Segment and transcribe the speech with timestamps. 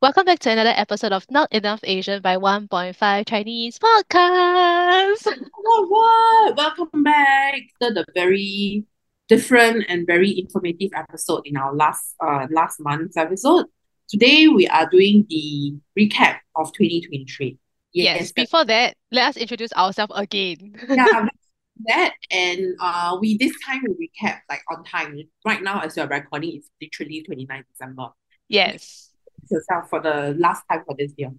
[0.00, 5.26] Welcome back to another episode of Not Enough Asian by 1.5 Chinese Podcast.
[5.60, 6.56] What, what?
[6.56, 8.84] Welcome back to the very
[9.26, 13.66] different and very informative episode in our last uh last month's episode.
[14.08, 17.58] Today we are doing the recap of 2023.
[17.92, 20.76] Yes, before that, let us introduce ourselves again.
[20.88, 21.26] yeah,
[21.86, 25.18] that and uh we this time we recap like on time.
[25.44, 28.10] Right now as we're recording, it's literally 29 December.
[28.46, 29.07] Yes.
[29.50, 31.32] Yourself for the last time for this year.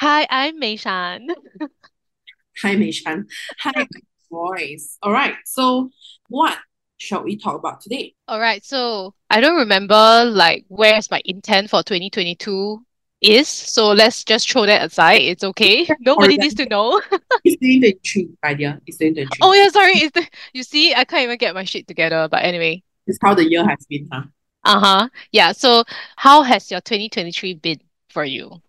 [0.00, 1.28] Hi, I'm Mei Shan.
[2.62, 3.26] Hi Mei Shan.
[3.60, 3.86] Hi
[4.34, 4.98] voice.
[5.02, 5.34] All right.
[5.44, 5.90] So
[6.28, 6.58] what
[6.98, 8.14] shall we talk about today?
[8.28, 12.84] All right, so I don't remember like where's my intent for 2022
[13.20, 15.22] is, so let's just throw that aside.
[15.22, 15.88] It's okay.
[16.00, 17.00] Nobody needs to know.
[17.44, 18.80] It's 2023, my dear.
[18.86, 19.38] It's 2023.
[19.42, 19.92] Oh yeah, sorry.
[19.92, 22.26] It's the, you see, I can't even get my shit together.
[22.30, 22.82] But anyway.
[23.06, 24.22] It's how the year has been, huh?
[24.64, 25.08] Uh-huh.
[25.32, 25.52] Yeah.
[25.52, 25.84] So
[26.16, 28.62] how has your 2023 been for you?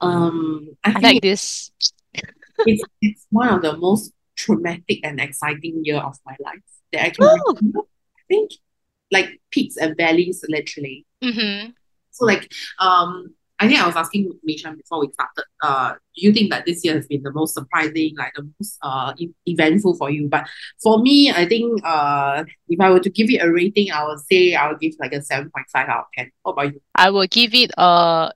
[0.00, 1.70] Um, I, think like this.
[2.66, 6.60] it's, it's one of the most traumatic and exciting year of my life
[6.92, 7.54] that I can Oh.
[7.56, 7.80] remember.
[7.80, 8.52] I think
[9.10, 11.04] like peaks and valleys literally.
[11.22, 11.70] Mm-hmm.
[12.12, 16.26] So like um I think I was asking Mei Shan before we started, uh, do
[16.26, 19.34] you think that this year has been the most surprising, like the most uh e-
[19.44, 20.28] eventful for you?
[20.28, 20.48] But
[20.82, 24.18] for me, I think uh if I were to give it a rating, I would
[24.20, 26.30] say I would give like a 7.5 out of 10.
[26.42, 26.80] What about you?
[26.94, 28.32] I will give it a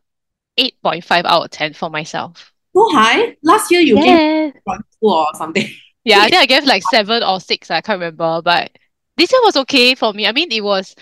[0.59, 2.53] 8.5 out of 10 for myself.
[2.77, 3.37] So high?
[3.43, 4.51] Last year you gave Yeah.
[4.65, 5.67] one two or something.
[6.07, 8.43] Yeah, I think I gave like seven or six, I can't remember.
[8.43, 8.73] But
[9.17, 10.27] this year was okay for me.
[10.27, 10.95] I mean, it was,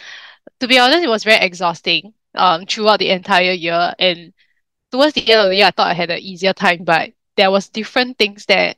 [0.61, 3.95] to be honest, it was very exhausting um throughout the entire year.
[3.99, 4.33] And
[4.91, 7.51] towards the end of the year, I thought I had an easier time, but there
[7.51, 8.77] was different things that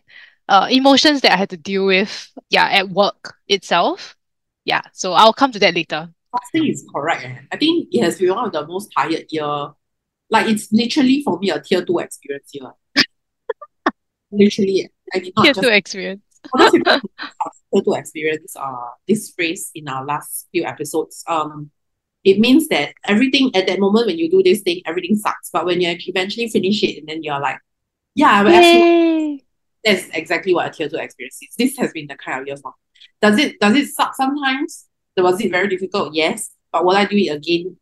[0.49, 4.17] uh emotions that I had to deal with, yeah, at work itself.
[4.65, 6.09] Yeah, so I'll come to that later.
[6.33, 7.25] Last thing is correct.
[7.25, 7.37] eh.
[7.53, 9.69] I think it has been one of the most tired year.
[10.31, 12.71] Like it's literally for me a tier two experience year.
[14.33, 16.23] literally, I did not Tier just two experience.
[16.51, 20.65] for those people who have tier two experience uh this phrase in our last few
[20.65, 21.23] episodes.
[21.29, 21.71] Um
[22.25, 25.51] it means that everything at that moment when you do this thing, everything sucks.
[25.53, 27.59] But when you eventually finish it and then you're like,
[28.15, 29.39] yeah, well,
[29.85, 31.55] that's exactly what a tier two experience is.
[31.57, 32.73] This has been the kind of year for.
[33.21, 34.87] Does it does it suck sometimes?
[35.17, 36.15] Was it very difficult?
[36.15, 36.51] Yes.
[36.73, 37.77] But will I do it again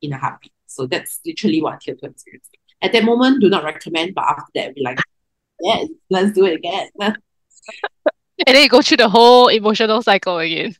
[0.00, 0.52] in a heartbeat?
[0.66, 2.60] So that's literally what tier two experience is.
[2.80, 4.98] At that moment, do not recommend, but after that, be like,
[5.60, 6.88] yes, let's do it again.
[8.44, 10.74] And then you go through the whole emotional cycle again.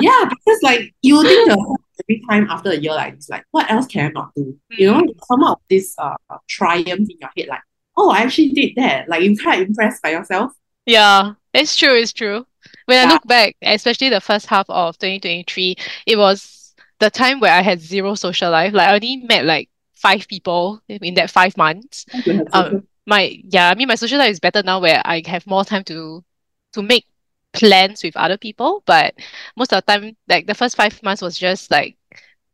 [0.00, 3.70] yeah, because like you think the every time after a year like it's like what
[3.70, 4.58] else can I not do?
[4.70, 6.16] You know, you come out of this uh
[6.48, 7.62] triumph in your head, like,
[7.96, 9.08] oh, I actually did that.
[9.08, 10.52] Like you kind of impressed by yourself.
[10.86, 12.46] Yeah, it's true, it's true.
[12.86, 17.52] When I look back, especially the first half of 2023, it was the time where
[17.52, 18.72] I had zero social life.
[18.74, 22.04] Like I only met like five people in that five months.
[22.52, 25.64] Um, my yeah, I mean my social life is better now where I have more
[25.64, 26.24] time to
[26.72, 27.06] to make
[27.54, 28.82] plans with other people.
[28.86, 29.14] But
[29.56, 31.96] most of the time, like the first five months was just like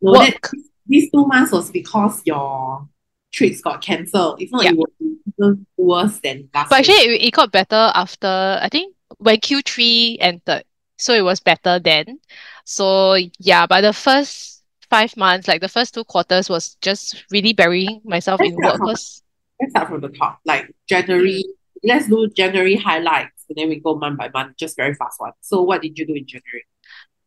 [0.01, 0.51] No, that work.
[0.87, 2.87] these two months was because your
[3.33, 4.41] trips got cancelled.
[4.41, 4.71] If not, Yeah.
[4.71, 8.69] it would be even worse than last But actually, it, it got better after, I
[8.69, 10.63] think, when Q3 entered.
[10.97, 12.19] So it was better then.
[12.65, 17.53] So yeah, but the first five months, like the first two quarters, was just really
[17.53, 18.77] burying myself Let's in work.
[18.77, 19.23] from let's
[19.69, 20.39] start from the top.
[20.45, 21.53] Like January, mm.
[21.83, 25.33] let's do January highlights and then we go month by month, just very fast one.
[25.41, 26.65] So what did you do in January?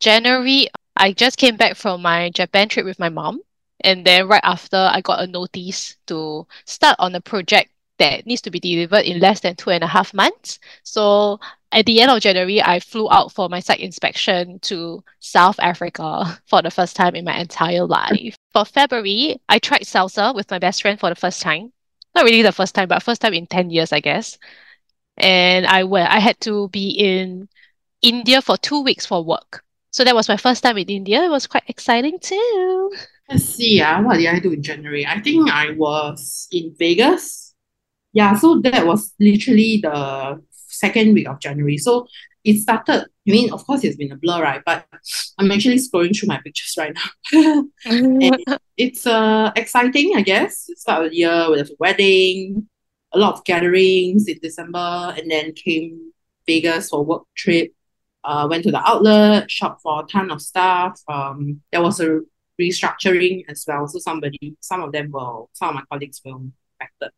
[0.00, 3.42] January, I just came back from my Japan trip with my mom.
[3.80, 8.40] And then right after, I got a notice to start on a project that needs
[8.42, 10.58] to be delivered in less than two and a half months.
[10.82, 11.40] So
[11.70, 16.40] at the end of January, I flew out for my site inspection to South Africa
[16.46, 18.36] for the first time in my entire life.
[18.52, 21.72] For February, I tried salsa with my best friend for the first time.
[22.14, 24.38] Not really the first time, but first time in 10 years, I guess.
[25.16, 27.48] And I went, I had to be in
[28.02, 29.62] India for two weeks for work.
[29.90, 31.22] So that was my first time in India.
[31.22, 32.90] It was quite exciting too.
[33.30, 35.06] Let's see, uh, what did I do in January?
[35.06, 37.54] I think I was in Vegas.
[38.12, 41.78] Yeah, so that was literally the second week of January.
[41.78, 42.06] So
[42.44, 44.62] it started, I mean, of course, it's been a blur, right?
[44.64, 44.86] But
[45.38, 47.64] I'm actually scrolling through my pictures right now.
[48.76, 50.68] It's uh exciting, I guess.
[50.68, 52.68] It started the year with a wedding,
[53.14, 56.12] a lot of gatherings in December, and then came
[56.46, 57.72] Vegas for work trip.
[58.24, 60.98] Uh, went to the outlet, shopped for a ton of stuff.
[61.08, 62.20] Um, there was a
[62.60, 63.86] restructuring as well.
[63.86, 66.38] So somebody, some of them were, some of my colleagues were
[66.80, 67.10] affected.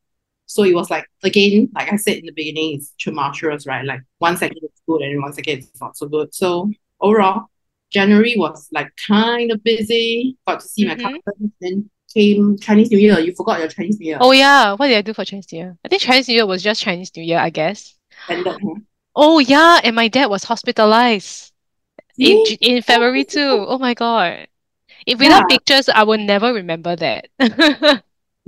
[0.46, 3.84] So it was like again, like I said in the beginning, it's tumultuous, right?
[3.84, 6.34] Like one second it's good and one second it's not so good.
[6.34, 6.70] So
[7.00, 7.46] overall,
[7.90, 10.36] January was like kind of busy.
[10.46, 11.20] Got to see my Mhm.
[11.24, 11.52] cousins.
[11.60, 13.18] Then came Chinese New Year.
[13.20, 14.18] You forgot your Chinese New Year.
[14.20, 15.76] Oh yeah, what did I do for Chinese New Year?
[15.84, 17.94] I think Chinese New Year was just Chinese New Year, I guess.
[18.28, 18.56] Huh?
[19.14, 21.52] Oh yeah, and my dad was hospitalized
[22.18, 23.64] in in February too.
[23.68, 24.48] Oh my God.
[25.06, 25.56] If without Yeah.
[25.56, 27.28] pictures, I will never remember that.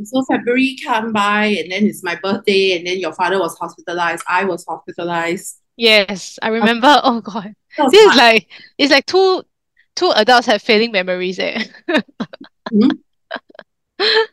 [0.04, 4.22] So February come by and then it's my birthday and then your father was hospitalized.
[4.28, 5.58] I was hospitalized.
[5.76, 6.86] Yes, I remember.
[7.02, 7.52] Oh God.
[7.90, 8.46] This is like
[8.78, 9.42] it's like two
[9.96, 11.64] two adults have failing memories eh.
[12.72, 12.98] Mhm.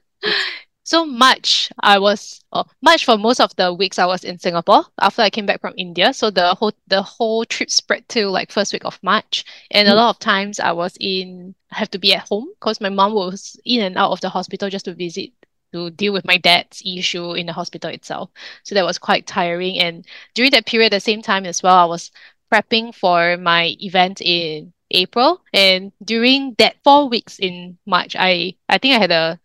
[0.83, 4.85] So March, I was oh, March for most of the weeks I was in Singapore
[5.01, 6.13] after I came back from India.
[6.13, 9.45] So the whole the whole trip spread to like first week of March.
[9.71, 9.95] And a Mm.
[9.95, 13.57] lot of times I was in have to be at home because my mom was
[13.65, 15.31] in and out of the hospital just to visit
[15.73, 18.29] to deal with my dad's issue in the hospital itself.
[18.63, 19.79] So that was quite tiring.
[19.79, 22.11] And during that period, at the same time as well, I was
[22.53, 25.41] prepping for my event in April.
[25.53, 29.39] And during that four weeks in March, I I think I had a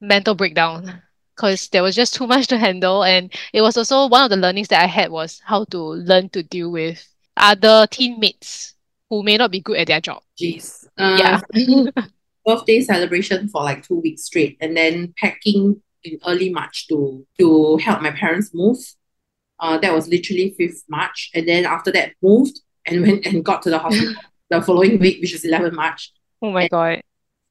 [0.00, 1.02] mental breakdown
[1.36, 3.04] because there was just too much to handle.
[3.04, 6.28] And it was also one of the learnings that I had was how to learn
[6.30, 7.06] to deal with
[7.36, 8.74] other teammates
[9.08, 10.22] who may not be good at their job.
[10.40, 10.86] Jeez.
[10.98, 11.90] Uh, Yeah.
[12.46, 17.76] birthday celebration for like two weeks straight and then packing in early March to to
[17.78, 18.78] help my parents move.
[19.58, 21.30] Uh, that was literally 5th March.
[21.34, 24.14] And then after that moved and went and got to the hospital
[24.50, 26.12] the following week, which is 11 March.
[26.40, 27.02] Oh my God.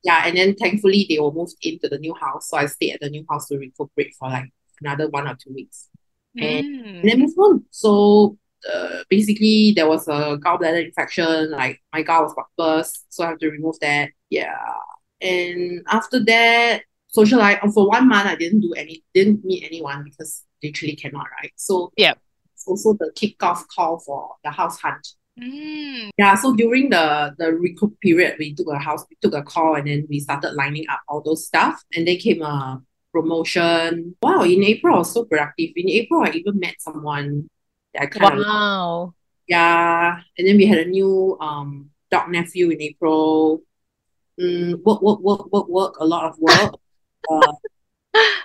[0.03, 2.49] Yeah, and then thankfully they were moved into the new house.
[2.49, 4.49] So I stayed at the new house to recuperate for like
[4.81, 5.89] another one or two weeks.
[6.37, 7.21] And, and then Mm.
[7.21, 7.65] moved on.
[7.71, 8.37] So
[8.71, 13.39] uh, basically there was a gallbladder infection, like my gall was burst, so I have
[13.39, 14.11] to remove that.
[14.29, 14.55] Yeah.
[15.21, 20.45] And after that, socialize for one month I didn't do any didn't meet anyone because
[20.63, 21.51] literally cannot, right?
[21.55, 22.13] So yeah.
[22.53, 25.05] it's also the kickoff call for the house hunt.
[25.39, 26.09] Mm.
[26.17, 29.75] Yeah, so during the the recoup period, we took a house, we took a call,
[29.75, 32.81] and then we started lining up all those stuff, and then came a
[33.13, 34.15] promotion.
[34.21, 35.71] Wow, in April I was so productive.
[35.75, 37.49] In April, I even met someone
[37.93, 39.13] that I kind of Wow.
[39.47, 43.61] yeah, and then we had a new um dog nephew in April.
[44.39, 46.73] Mm, work, work, work, work, work, a lot of work.
[47.29, 47.53] Uh,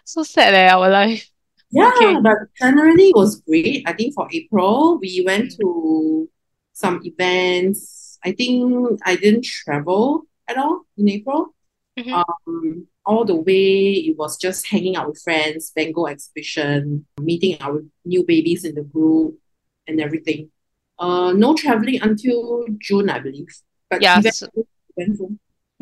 [0.05, 1.31] So sad eh, our life.
[1.71, 2.21] yeah, Okay.
[2.21, 3.83] but generally it was great.
[3.87, 6.29] I think for April, we went to
[6.75, 8.19] some events.
[8.25, 11.55] I think I didn't travel at all in April.
[11.99, 12.13] Mhm.
[12.47, 17.83] Um, all the way it was just hanging out with friends, Bengal exhibition, meeting our
[18.05, 19.39] new babies in the group
[19.87, 20.51] and everything.
[20.99, 23.47] Uh, no traveling until June, I believe.
[23.91, 24.67] But Yeah, eventful, so
[24.97, 25.31] eventful.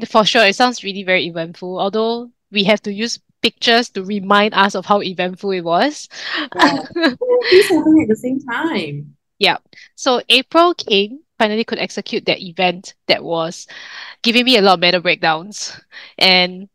[0.09, 4.53] for sure, it sounds really very eventful, although we have to use pictures to remind
[4.55, 6.09] us of how eventful it was.
[6.57, 6.85] Yeah.
[6.95, 9.17] Happening at the same time.
[9.43, 9.59] Yeah.
[9.97, 13.67] So April came, finally could execute that event that was
[14.23, 15.81] giving me a lot of breakdowns.
[16.19, 16.69] And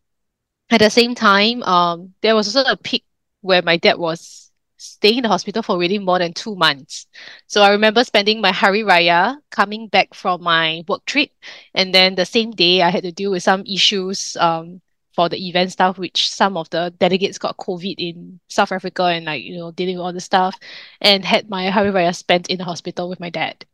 [0.69, 3.05] at the same time, um, there was also a peak
[3.41, 7.07] where my dad was staying in the hospital for really more than two months.
[7.47, 11.31] So I remember spending my Hari Raya coming back from my work trip,
[11.73, 14.81] and then the same day I had to deal with some issues um
[15.17, 19.25] for the event stuff, which some of the delegates got COVID in South Africa and
[19.25, 20.53] like, you know, dealing with all the stuff
[21.01, 23.65] and had my Hari Raya spent in the hospital with my dad.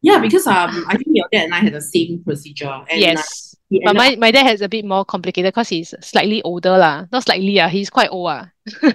[0.00, 3.56] Yeah, because um, I think your dad and I had the same procedure, and Yes.
[3.82, 7.06] But my, my dad has a bit more complicated because he's slightly older lah.
[7.10, 8.46] Not slightly, ah, he's quite old ah.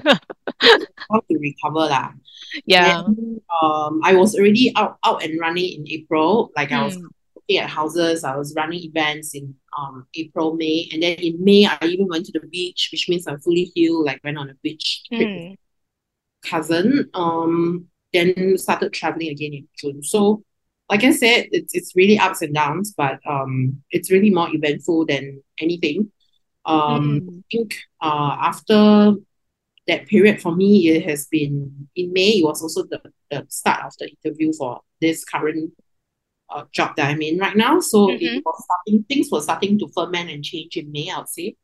[1.11, 2.15] up to recover lah.
[2.63, 3.03] Yeah.
[3.03, 6.55] Then um, I was already out out and running in April.
[6.55, 7.11] Like I was Mm.
[7.35, 11.65] looking at houses, I was running events in um April, May, and then in May
[11.65, 14.05] I even went to the beach, which means I'm fully healed.
[14.05, 15.57] Like went on a beach trip with Mm.
[16.43, 17.09] cousin.
[17.13, 20.03] Um, then started traveling again in June.
[20.03, 20.43] So,
[20.89, 25.05] like I said, it's it's really ups and downs, but um, it's really more eventful
[25.05, 26.11] than anything.
[26.65, 27.43] Um, I Mm.
[27.51, 29.13] think uh after
[29.87, 32.39] that period for me, it has been in May.
[32.39, 33.01] It was also the
[33.31, 35.73] the start of the interview for this current
[36.51, 37.79] uh, job that I'm in right now.
[37.79, 38.19] So Mhm.
[38.19, 41.55] it was starting, things were starting to ferment and change in May, I would say.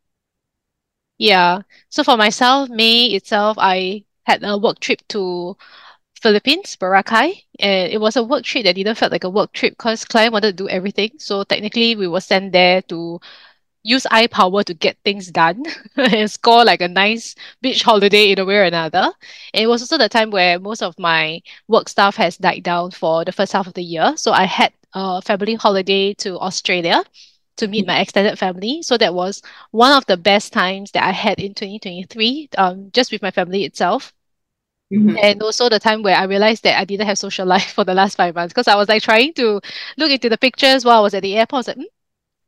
[1.18, 1.62] Yeah.
[1.90, 5.58] So for myself, May itself, I had a work trip to
[6.22, 9.74] Philippines, Boracay, and it was a work trip that didn't feel like a work trip
[9.74, 11.12] because client wanted to do everything.
[11.20, 13.20] So technically, we were sent there to
[13.84, 15.64] use eye power to get things done
[15.98, 19.12] and score like a nice beach holiday in a way or another.
[19.54, 22.92] And it was also the time where most of my work stuff has died down
[22.92, 24.14] for the first half of the year.
[24.18, 27.04] So I had a family holiday to Australia
[27.58, 28.82] to meet my extended family.
[28.84, 29.42] So that was
[29.72, 33.64] one of the best times that I had in 2023, um, just with my family
[33.66, 34.14] itself.
[34.92, 35.18] Mhm.
[35.24, 37.94] And also the time where I realized that I didn't have social life for the
[37.94, 39.62] last five months because I was like trying to
[39.98, 41.58] look into the pictures while I was at the airport.
[41.58, 41.97] I was like, "Hmm,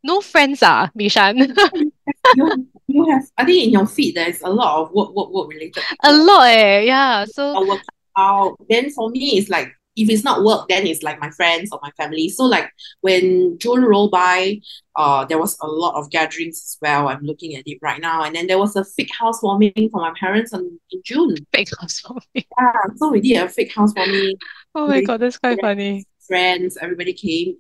[0.03, 1.37] no friends ah, Mei Shan.
[1.37, 5.29] You have You have, I think in your feed, there's a lot of work, work,
[5.29, 5.83] work related.
[6.03, 6.81] A lot, eh?
[6.81, 7.25] Yeah.
[7.25, 7.81] So I work
[8.17, 8.55] out.
[8.67, 11.79] Then for me, it's like if it's not work, then it's like my friends or
[11.83, 12.29] my family.
[12.29, 14.59] So like when June rolled by,
[14.95, 17.09] uh, there was a lot of gatherings as well.
[17.09, 20.13] I'm looking at it right now, and then there was a fake housewarming for my
[20.19, 21.35] parents on, in June.
[21.53, 22.23] fake housewarming.
[22.33, 24.35] Yeah, so we did a fake housewarming.
[24.73, 26.05] Oh my god, that's quite funny.
[26.27, 27.57] friends, everybody came.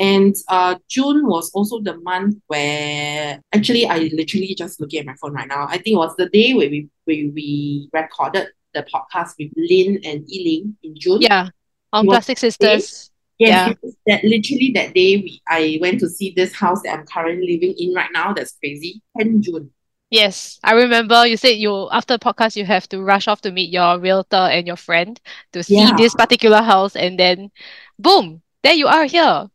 [0.00, 5.14] And uh, June was also the month where actually I literally just looking at my
[5.20, 5.66] phone right now.
[5.68, 10.00] I think it was the day where we where we recorded the podcast with Lynn
[10.04, 11.20] and Eileen in June.
[11.20, 11.48] Yeah.
[11.92, 13.10] On Plastic Sisters.
[13.38, 13.74] Yes, Yeah.
[14.06, 17.74] that literally that day we I went to see this house that I'm currently living
[17.78, 18.32] in right now.
[18.32, 19.02] That's crazy.
[19.18, 19.70] 10 June.
[20.10, 23.52] Yes, I remember you said you after the podcast you have to rush off to
[23.52, 25.20] meet your realtor and your friend
[25.52, 25.92] to see Yeah.
[25.96, 27.50] this particular house and then
[27.98, 29.48] boom, there you are here.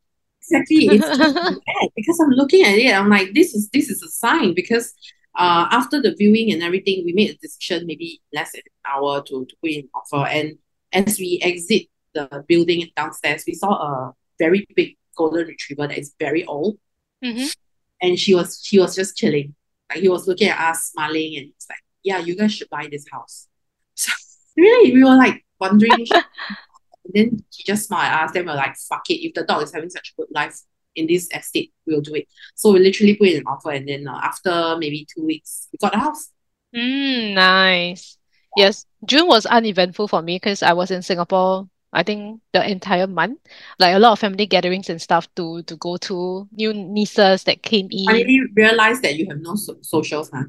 [0.49, 0.87] Exactly.
[0.91, 2.93] It's bad because I'm looking at it.
[2.93, 4.93] I'm like, this is this is a sign because
[5.37, 9.21] uh after the viewing and everything, we made a decision maybe less than an hour
[9.23, 10.27] to, to put in an offer.
[10.27, 10.57] And
[10.93, 16.13] as we exit the building downstairs, we saw a very big golden retriever that is
[16.19, 16.77] very old.
[17.23, 17.53] Mhm.
[18.01, 19.55] And she was she was just chilling.
[19.89, 22.87] Like he was looking at us, smiling, and it's like, yeah, you guys should buy
[22.91, 23.47] this house.
[23.97, 24.11] So
[24.57, 26.05] really, we were like wondering.
[27.05, 28.31] And then he just smiled at us.
[28.31, 29.25] Then we we're like, fuck it.
[29.25, 30.59] If the dog is having such a good life
[30.95, 32.27] in this estate, we'll do it.
[32.55, 33.71] So we literally put in an offer.
[33.71, 36.29] And then uh, after maybe two weeks, we got the house.
[36.75, 38.17] Mm, nice.
[38.57, 43.07] Yes, June was uneventful for me because I was in Singapore, I think the entire
[43.07, 43.39] month.
[43.79, 47.63] Like a lot of family gatherings and stuff to to go to, new nieces that
[47.63, 48.05] came in.
[48.05, 50.43] Finally realized that you have no so- socials, huh?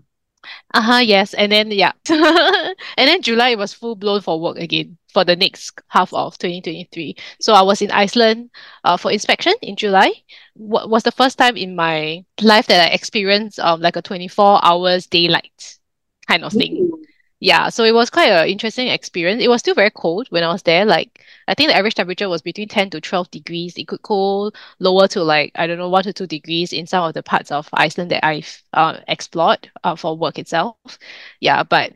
[0.75, 1.34] Uh-huh, yes.
[1.34, 1.92] And then yeah.
[2.08, 6.37] And then July it was full blown for work again for the next half of
[6.37, 7.16] 2023.
[7.40, 8.50] So I was in Iceland
[8.85, 10.12] uh, for inspection in July.
[10.52, 14.61] What was the first time in my life that I experienced um like a 24
[14.62, 15.78] hours daylight
[16.28, 16.90] kind of thing.
[17.40, 19.42] Yeah, so it was quite an interesting experience.
[19.42, 20.85] It was still very cold when I was there.
[20.85, 23.78] Like I think the average temperature was between 10 to 12 degrees.
[23.78, 27.04] It could go lower to like, I don't know, one to two degrees in some
[27.04, 30.99] of the parts of Iceland that I've uh, explored uh, for work itself.
[31.40, 31.92] Yeah, but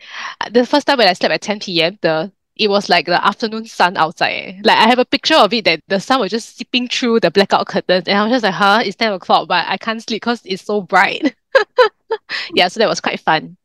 [0.51, 3.65] the first time when I slept at 10 p.m., the it was like the afternoon
[3.67, 4.33] sun outside.
[4.33, 4.61] eh.
[4.63, 7.31] Like I have a picture of it that the sun was just seeping through the
[7.31, 10.23] blackout curtains, and I was just like, huh, it's 10 o'clock, but I can't sleep
[10.23, 11.35] because it's so bright.
[12.55, 13.57] Yeah, so that was quite fun.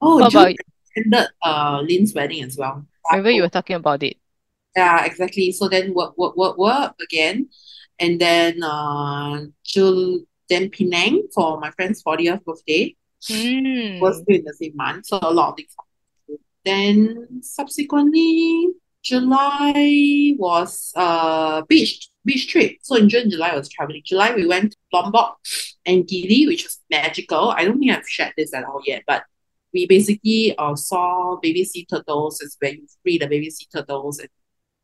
[0.00, 0.54] Oh, What about
[0.96, 2.86] attended uh, Lynn's wedding as well.
[3.10, 4.16] I remember you were talking about it.
[4.76, 5.52] Yeah, exactly.
[5.52, 7.48] So then work, work, work, work again.
[7.98, 12.96] And then uh, Jul, then Penang for my friend's 40th birthday.
[13.26, 14.00] Hmm.
[14.00, 15.74] was still in the same month, so a lot of things.
[16.64, 18.68] Then subsequently,
[19.02, 22.78] July was uh beach beach trip.
[22.82, 24.02] So in June, July I was traveling.
[24.04, 25.38] July we went to Lombok
[25.84, 27.50] and Gili, which was magical.
[27.50, 29.24] I don't think I've shared this at all yet, but
[29.74, 32.40] we basically uh, saw baby sea turtles.
[32.40, 34.20] It's where you free the baby sea turtles.
[34.20, 34.28] And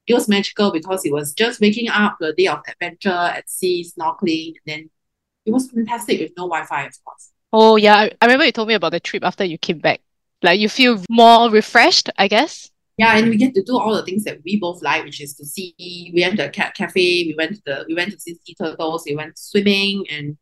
[0.06, 3.87] it was magical because it was just waking up the day of adventure at sea,
[3.88, 4.90] snorkeling, and then
[5.46, 7.30] it was fantastic with no Wi-Fi, of course.
[7.52, 10.00] Oh yeah, I remember you told me about the trip after you came back.
[10.42, 12.70] Like you feel more refreshed, I guess.
[12.97, 15.35] Yeah, and we get to do all the things that we both like, which is
[15.37, 15.75] to see.
[15.78, 17.25] We went to a cat cafe.
[17.25, 17.85] We went to the.
[17.88, 19.04] We went to see sea turtles.
[19.06, 20.37] We went swimming, and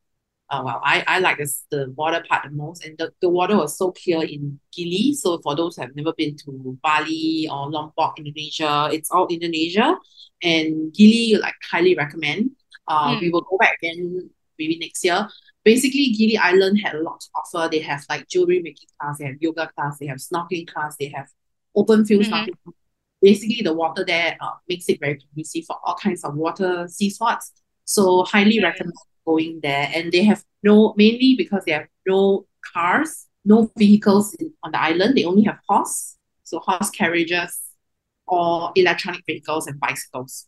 [0.50, 2.84] uh, well, I I like this, the water part the most.
[2.84, 5.14] And the, the water was so clear in Gili.
[5.14, 9.96] So for those who have never been to Bali or Lombok, Indonesia, it's all Indonesia,
[10.42, 12.50] and Gili like highly recommend.
[12.88, 13.20] Uh, Hmm.
[13.20, 15.28] we will go back again maybe next year.
[15.64, 17.68] Basically, Gili Island had a lot to offer.
[17.70, 21.08] They have like jewelry making class, they have yoga class, they have snorkeling class, they
[21.08, 21.28] have
[21.74, 22.30] open field Mhm.
[22.30, 22.72] snorkeling.
[23.20, 27.10] Basically, the water there uh, makes it very conducive for all kinds of water sea
[27.10, 27.52] sports.
[27.84, 28.62] So highly Mm.
[28.64, 28.94] recommend
[29.26, 29.90] going there.
[29.94, 34.80] And they have no mainly because they have no cars, no vehicles in, on the
[34.80, 35.16] island.
[35.16, 37.60] They only have horse, so horse carriages
[38.26, 40.46] or electronic vehicles and bicycles.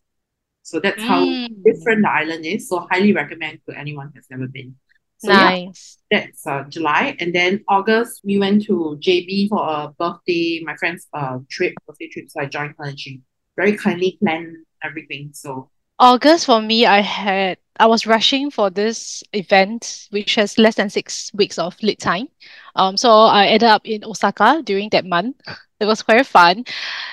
[0.62, 1.64] So that's how Mm.
[1.64, 2.69] different the island is.
[2.69, 4.76] So highly recommend to anyone who's never been.
[5.19, 5.99] So yeah, Nice.
[6.11, 11.07] that's uh, July, and then August we went to JB for a birthday, my friend's
[11.14, 12.31] uh trip, birthday trip.
[12.31, 13.21] So I joined her, and she
[13.57, 15.31] very kindly planned everything.
[15.35, 20.75] So August for me, I had I was rushing for this event, which has less
[20.76, 22.29] than six weeks of lead time.
[22.76, 25.37] Um, so I ended up in Osaka during that month.
[25.81, 26.64] It was quite fun.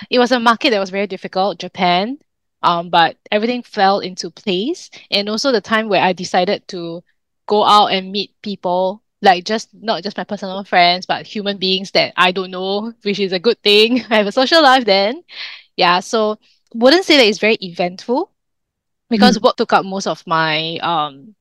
[0.09, 2.17] It was a market that was very difficult, Japan.
[2.63, 4.89] Um, but everything fell into place.
[5.11, 7.03] And also the time where I decided to
[7.47, 11.91] go out and meet people, like just not just my personal friends, but human beings
[11.91, 14.03] that I don't know, which is a good thing.
[14.09, 15.23] I have a social life then.
[15.77, 16.37] Yeah, so
[16.73, 18.31] wouldn't say that it's very eventful
[19.09, 21.35] because work took up most of my um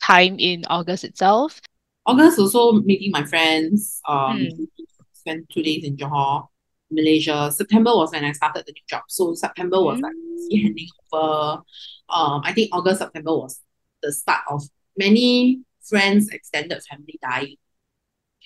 [0.00, 1.60] time in August itself.
[2.06, 4.00] August also meeting my friends.
[4.08, 4.68] Um, Mm.
[5.12, 6.48] spent two days in Johor,
[6.90, 7.50] Malaysia.
[7.52, 9.02] September was when I started the new job.
[9.08, 10.62] So September was like Mm.
[10.62, 11.62] handing over.
[12.08, 13.60] Um, I think August, September was
[14.02, 14.62] the start of
[14.96, 17.56] many friends, extended family dying.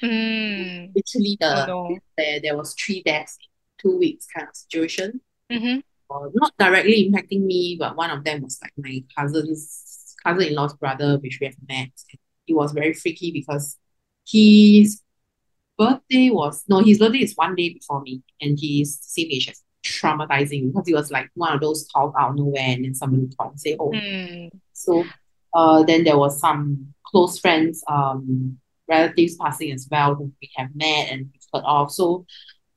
[0.03, 0.93] Mm.
[0.95, 1.99] Literally, Oh the no.
[2.17, 3.49] there there was three deaths in
[3.91, 5.21] two weeks kind of situation.
[5.51, 5.81] Mm-hmm.
[6.11, 11.19] Uh, not directly impacting me, but one of them was like my cousin's cousin-in-law's brother,
[11.19, 11.91] which we have met.
[12.47, 13.79] It was very freaky because
[14.27, 15.01] his
[15.79, 19.63] birthday was no, his birthday is one day before me, and he's same age as
[19.85, 23.53] traumatizing because he was like one of those called out nowhere, and then somebody called
[23.53, 24.51] and say, "Oh, Mm.
[24.73, 25.05] so
[25.55, 30.69] uh, then there was some close friends, um, relatives passing as well who we have
[30.75, 31.91] met and we've heard of.
[31.93, 32.27] So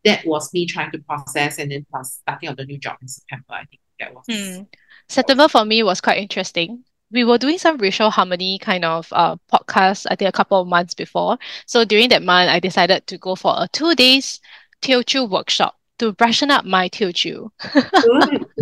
[0.06, 3.08] that was me trying to process, and then plus starting on the new job in
[3.08, 3.46] September.
[3.50, 4.68] I think that was Mm.
[5.10, 6.84] September for me was quite interesting.
[7.12, 10.68] We were doing some racial harmony kind of uh, podcast, I think a couple of
[10.68, 11.38] months before.
[11.66, 14.42] So during that month, I decided to go for a two days
[14.82, 17.50] Teochew workshop to freshen up my Teochew.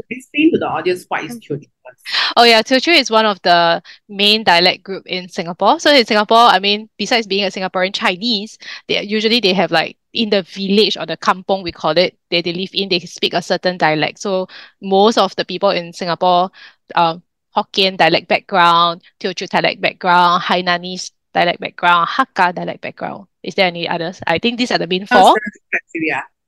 [0.10, 2.06] Explain to the audience what is Teochew first.
[2.38, 5.80] Oh yeah, Teochew is one of the main dialect group in Singapore.
[5.80, 9.98] So in Singapore, I mean, besides being a Singaporean Chinese, they usually they have like
[10.14, 13.34] in the village or the kampong we call it, they, they live in, they speak
[13.34, 14.20] a certain dialect.
[14.20, 14.48] So
[14.82, 16.52] most of the people in Singapore,
[16.96, 17.22] um,
[17.56, 23.28] Hokkien dialect background, Teochew dialect background, Hainanese dialect background, Hakka dialect background.
[23.44, 24.20] Is there any others?
[24.28, 25.36] I think these are the main four.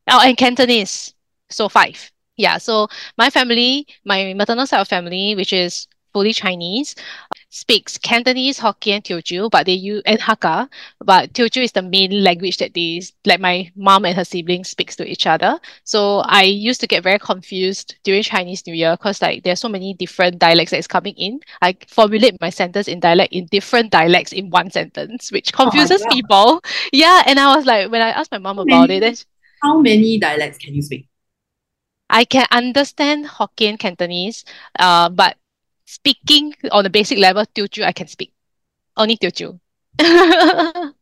[0.09, 1.13] Oh, and Cantonese.
[1.49, 2.11] So five.
[2.35, 2.57] Yeah.
[2.57, 2.87] So
[3.17, 6.95] my family, my maternal side of family, which is fully Chinese,
[7.49, 10.67] speaks Cantonese, Hokkien, Teochew, but they use and Hakka.
[11.03, 14.95] But Teochew is the main language that they like my mom and her siblings speaks
[14.97, 15.59] to each other.
[15.83, 19.69] So I used to get very confused during Chinese New Year because like there's so
[19.69, 21.39] many different dialects that is coming in.
[21.61, 26.01] I formulate my sentence in dialect in different dialects in one sentence, which Oh confuses
[26.01, 26.11] God.
[26.11, 26.63] people.
[26.93, 27.23] Yeah.
[27.25, 29.25] And I was like, when I asked my mom about many- it,
[29.61, 31.07] How many dialects can you speak?
[32.09, 34.45] I can understand Hokkien Cantonese,
[34.79, 35.35] uh, but
[35.87, 38.33] speaking on a basic level, Teochew I can speak.
[38.97, 39.59] Only Teochew.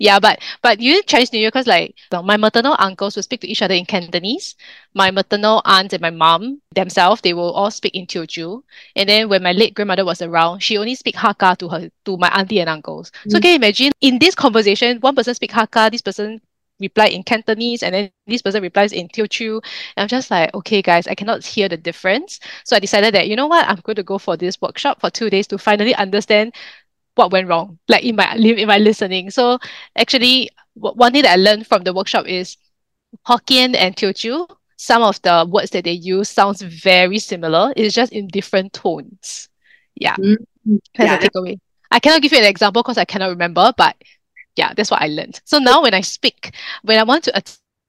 [0.00, 3.48] Yeah, but but you Chinese New Year, because like my maternal uncles will speak to
[3.48, 4.56] each other in Cantonese,
[4.94, 8.62] my maternal aunt and my mom themselves, they will all speak in Teochew.
[8.96, 12.16] And then when my late grandmother was around, she only speak Hakka to her to
[12.16, 13.12] my auntie and uncles.
[13.28, 13.42] So Mm.
[13.42, 16.40] can you imagine in this conversation, one person speak Hakka, this person
[16.80, 19.54] reply in Cantonese, and then this person replies in Teochew.
[19.96, 22.38] And I'm just like, okay, guys, I cannot hear the difference.
[22.64, 25.10] So I decided that, you know what, I'm going to go for this workshop for
[25.10, 26.54] two days to finally understand
[27.14, 29.30] what went wrong, like in my in my listening.
[29.30, 29.58] So
[29.96, 32.56] actually, one thing that I learned from the workshop is
[33.28, 34.48] Hokkien and Teochew.
[34.76, 37.72] Some of the words that they use sounds very similar.
[37.76, 39.48] It's just in different tones.
[39.96, 40.36] Yeah, Mm.
[40.96, 41.58] that's Yeah, a takeaway.
[41.90, 43.96] I cannot give you an example because I cannot remember, but
[44.58, 45.40] yeah, that's what I learned.
[45.44, 47.42] So now when I speak, when I want to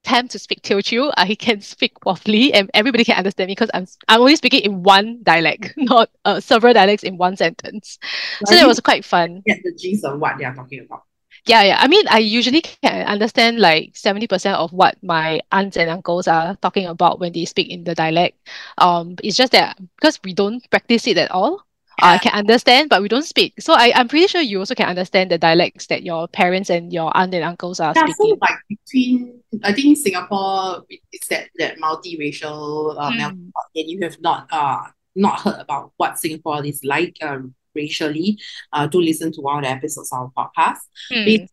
[0.04, 3.86] attempt to speak Teochew, I can speak properly and everybody can understand me because I'm
[4.06, 7.98] I'm only speaking in one dialect, not uh, several dialects in one sentence.
[8.46, 9.42] So that was quite fun.
[9.44, 11.02] get the gist of what they are talking about.
[11.46, 11.78] Yeah, yeah.
[11.80, 16.54] I mean, I usually can understand like 70% of what my aunts and uncles are
[16.56, 18.36] talking about when they speak in the dialect.
[18.78, 21.64] Um, it's just that because we don't practice it at all,
[22.02, 23.60] I can understand, but we don't speak.
[23.60, 26.92] So I, I'm pretty sure you also can understand the dialects that your parents and
[26.92, 28.38] your aunt and uncles are Yeah, so speaking.
[28.40, 33.50] like between, I think Singapore, it- it's that that multiracial uh, Mm.
[33.74, 34.78] and you have not uh
[35.16, 38.38] not heard about what Singapore is like um racially.
[38.72, 40.80] Uh, do listen to one of the episodes of our podcast.
[41.12, 41.46] Mm.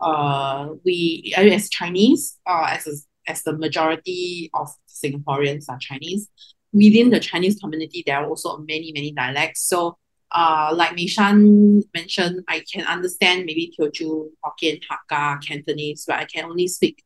[0.00, 6.28] Uh, we uh, as Chinese, uh, as a, as the majority of Singaporeans are Chinese,
[6.74, 9.62] within the Chinese community, there are also many many dialects.
[9.68, 9.98] So.
[10.36, 16.46] Uh, like Meishan mentioned, I can understand maybe Teochew, Hokkien, Hakka, Cantonese, but I can
[16.46, 17.04] only speak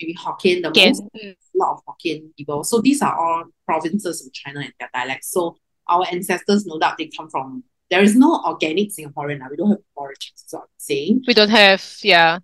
[0.00, 2.64] maybe Hokkien the most, a lot of Hokkien people.
[2.64, 5.30] So these are all provinces in China and their dialects.
[5.32, 5.56] So
[5.88, 7.64] our ancestors, no doubt, they come from.
[7.90, 9.40] There is no organic Singaporean.
[9.50, 10.46] We don't have origins.
[10.50, 11.24] What I'm saying.
[11.26, 12.38] we don't have, yeah,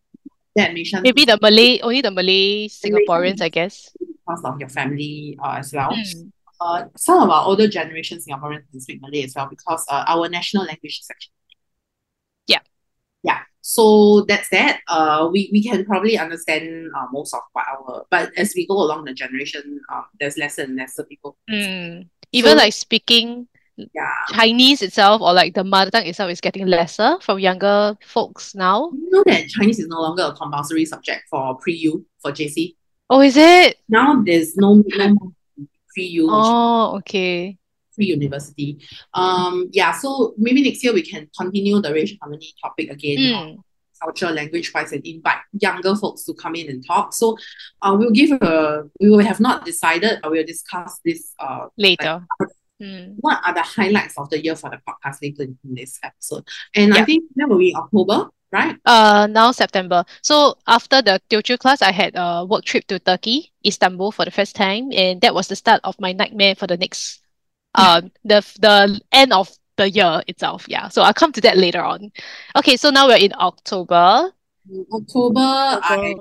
[0.57, 3.91] That Mei Shan maybe the Malay, only the Malay Singaporeans, I guess.
[3.99, 5.91] because of your family uh, as well.
[5.93, 6.33] Mm.
[6.61, 10.29] Uh, some of our older generation Singaporeans can speak Malay as well because uh, our
[10.29, 11.33] national language is actually
[12.47, 12.61] Yeah.
[13.23, 13.41] yeah.
[13.61, 14.81] So that's that.
[14.89, 18.75] Uh, we, we can probably understand uh, most of what our but as we go
[18.75, 21.37] along the generation, um, there's lesser and lesser people.
[21.47, 21.73] who can speak.
[21.75, 22.09] Mm.
[22.33, 23.49] Even So like speaking
[23.95, 28.55] yeah, Chinese itself or like the mother tongue itself is getting lesser from younger folks
[28.55, 28.91] now.
[28.93, 32.75] you know that Chinese is no longer a compulsory subject for pre-U for JC.
[33.11, 33.79] Oh, is it?
[33.89, 35.33] Now there's no no
[35.97, 37.57] more pre-U, Oh, okay.
[37.95, 38.79] pre-university.
[39.15, 43.57] Um, yeah, so maybe next year we can continue the racial harmony topic again Mm.
[44.01, 47.13] culture, language wise, and invite younger folks to come in and talk.
[47.13, 47.37] So
[47.83, 52.25] uh, we'll give a, we will have not decided, but we'll discuss this uh, later.
[52.39, 52.49] Like,
[52.81, 53.15] mm.
[53.19, 56.47] What are the highlights of the year for the podcast later in this episode?
[56.77, 58.77] And I think that will be October, right?
[58.85, 60.05] Uh, now September.
[60.23, 64.31] So after the Teochew class, I had a work trip to Turkey, Istanbul for the
[64.31, 67.23] first time, and that was the start of my nightmare for the next,
[67.75, 70.67] uh, the the end of the year itself.
[70.69, 70.89] Yeah.
[70.89, 72.11] So I'll come to that later on.
[72.57, 74.33] Okay, so now we're in October.
[74.93, 76.15] October, I,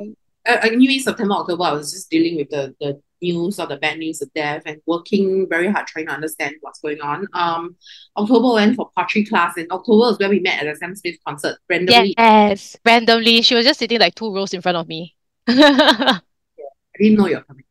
[0.45, 3.77] I knew in September, October, I was just dealing with the, the news or the
[3.77, 7.27] bad news, of death, and working very hard trying to understand what's going on.
[7.33, 7.75] Um,
[8.15, 11.17] October went for pottery class, and October is where we met at the Sam Smith
[11.25, 12.15] concert randomly.
[12.17, 13.41] Yes, randomly.
[13.41, 15.15] She was just sitting like two rows in front of me.
[15.47, 15.55] yeah,
[16.19, 17.63] I didn't know you're coming.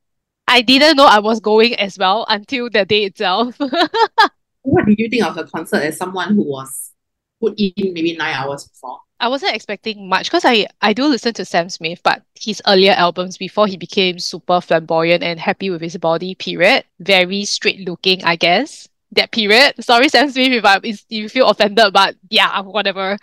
[0.49, 3.59] I didn't know I was going as well until the day itself.
[4.63, 6.93] what did you think of the concert as someone who was
[7.41, 9.01] put in maybe nine hours before?
[9.19, 12.93] I wasn't expecting much because I, I do listen to Sam Smith, but his earlier
[12.93, 16.85] albums before he became super flamboyant and happy with his body, period.
[17.01, 18.89] Very straight looking, I guess.
[19.13, 19.75] That period.
[19.83, 23.17] Sorry, Sam Smith, if, I, if you feel offended, but yeah, whatever.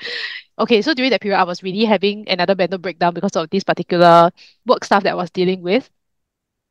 [0.57, 3.63] Okay, so during that period, I was really having another mental breakdown because of this
[3.63, 4.31] particular
[4.65, 5.89] work stuff that I was dealing with.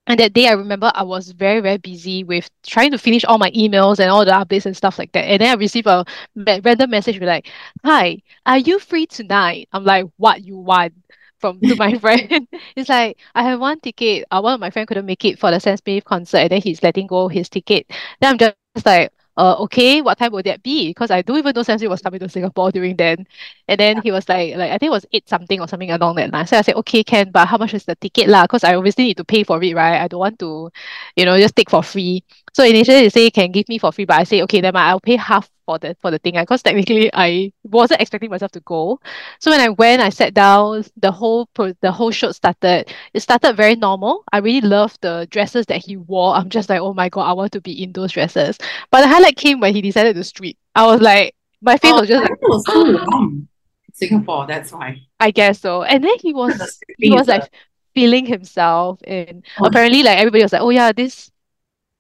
[0.07, 3.39] And that day, I remember I was very, very busy with trying to finish all
[3.39, 5.25] my emails and all the updates and stuff like that.
[5.25, 6.05] And then I received a
[6.37, 7.49] random message be like,
[7.85, 9.69] Hi, are you free tonight?
[9.73, 10.95] I'm like, What you want?
[11.39, 12.49] From to my friend.
[12.77, 14.25] it's like, I have one ticket.
[14.31, 16.63] Uh, one of my friend couldn't make it for the Sam Smith concert, and then
[16.63, 17.87] he's letting go his ticket.
[18.21, 20.89] Then I'm just like, uh, okay, what time would that be?
[20.91, 23.27] Because I don't even know Sam was coming to Singapore during then.
[23.69, 26.17] And then he was like, like I think it was eight something or something along
[26.17, 26.47] that line.
[26.47, 28.45] So I said, okay, Ken, but how much is the ticket lah?
[28.45, 30.01] Because I obviously need to pay for it, right?
[30.03, 30.71] I don't want to,
[31.17, 32.25] you know, just take for free.
[32.55, 35.01] So initially they say can give me for free, but I say okay, then I'll
[35.01, 38.61] pay half for the for the thing ah, because technically I wasn't expecting myself to
[38.61, 39.01] go.
[39.41, 40.85] So when I went, I sat down.
[40.97, 42.93] The whole pro, the whole show started.
[43.15, 44.25] It started very normal.
[44.33, 46.35] I really loved the dresses that he wore.
[46.35, 48.59] I'm just like, oh my god, I want to be in those dresses.
[48.91, 50.59] But the highlight came when he decided to street.
[50.75, 53.05] I was like, my face oh, was just like, was so ah.
[53.11, 53.49] warm.
[53.95, 55.01] Singapore, that's why.
[55.21, 55.83] I guess so.
[55.83, 57.53] And then he was he was like
[57.95, 59.67] feeling himself, and oh.
[59.67, 61.31] apparently like everybody was like, oh yeah, this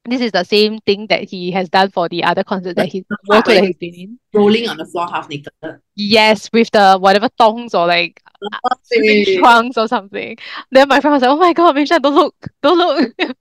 [0.04, 3.04] this is the same thing that he has done for the other concert that he's
[3.28, 4.18] that he's been in.
[4.34, 5.52] Rolling on the floor half naked.
[5.94, 8.20] Yes, with the whatever thongs or like
[9.38, 10.36] trunks or something.
[10.70, 13.32] Then my friend was like, "Oh my god, Misha, don't look, don't look." yeah,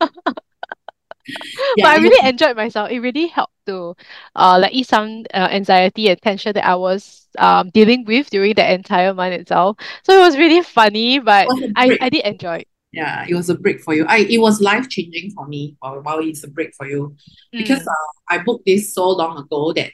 [1.78, 2.92] but I really enjoyed myself.
[2.92, 3.96] It really helped to
[4.36, 8.54] uh like ease some uh, anxiety and tension that I was um dealing with during
[8.56, 9.78] the entire month itself.
[10.04, 13.56] So it was really funny, but I, I did enjoy it yeah it was a
[13.56, 16.74] break for you i it was life changing for me while, while it's a break
[16.76, 17.16] for you
[17.52, 17.88] because mm.
[17.88, 19.92] uh, i booked this so long ago that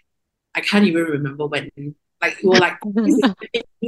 [0.55, 1.69] i can't even remember when
[2.21, 3.21] like we were like me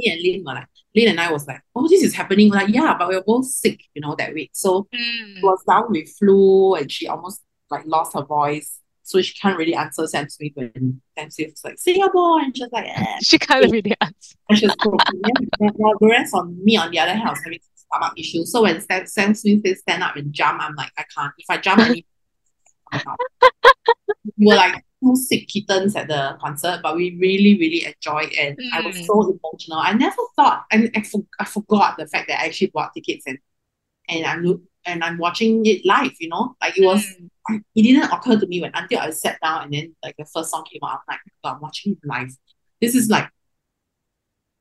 [0.06, 2.96] and lynn were like lynn and i was like oh this is happening like yeah
[2.96, 5.42] but we were both sick you know that week so mm.
[5.42, 9.74] was down with flu and she almost like lost her voice so she can't really
[9.74, 13.18] answer Sam Smith when Sam Smith's like Singapore and she's like eh.
[13.22, 15.20] she can't really answer and she's broken
[15.60, 15.70] yeah.
[15.98, 17.58] whereas on me on the other hand I was having
[17.92, 18.44] stomach issue.
[18.44, 21.32] So when Sam, Sam Smith says stand up and jump, I'm like, I can't.
[21.38, 22.02] If I jump, I
[24.36, 28.56] we were like two sick kittens at the concert, but we really, really enjoyed and
[28.56, 28.68] mm.
[28.72, 29.78] I was so emotional.
[29.78, 33.24] I never thought and I, for, I forgot the fact that I actually bought tickets
[33.26, 33.38] and
[34.08, 36.56] and I'm and I'm watching it live, you know?
[36.60, 37.62] Like it was mm.
[37.74, 40.50] it didn't occur to me when until I sat down and then like the first
[40.50, 42.36] song came out, I'm like, I'm watching it live.
[42.80, 43.28] This is like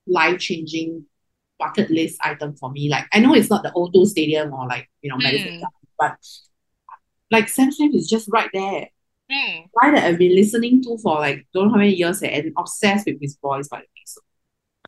[0.08, 1.06] life changing
[1.60, 2.90] bucket list item for me.
[2.90, 5.62] Like I know it's not the O2 Stadium or like you know mm.
[5.98, 6.18] but
[7.30, 8.88] like Sam Smith is just right there.
[9.32, 9.66] Mm.
[9.80, 13.06] Guy that I've been listening to for like don't know how many years and obsessed
[13.06, 14.04] with his voice by the way.
[14.06, 14.22] So.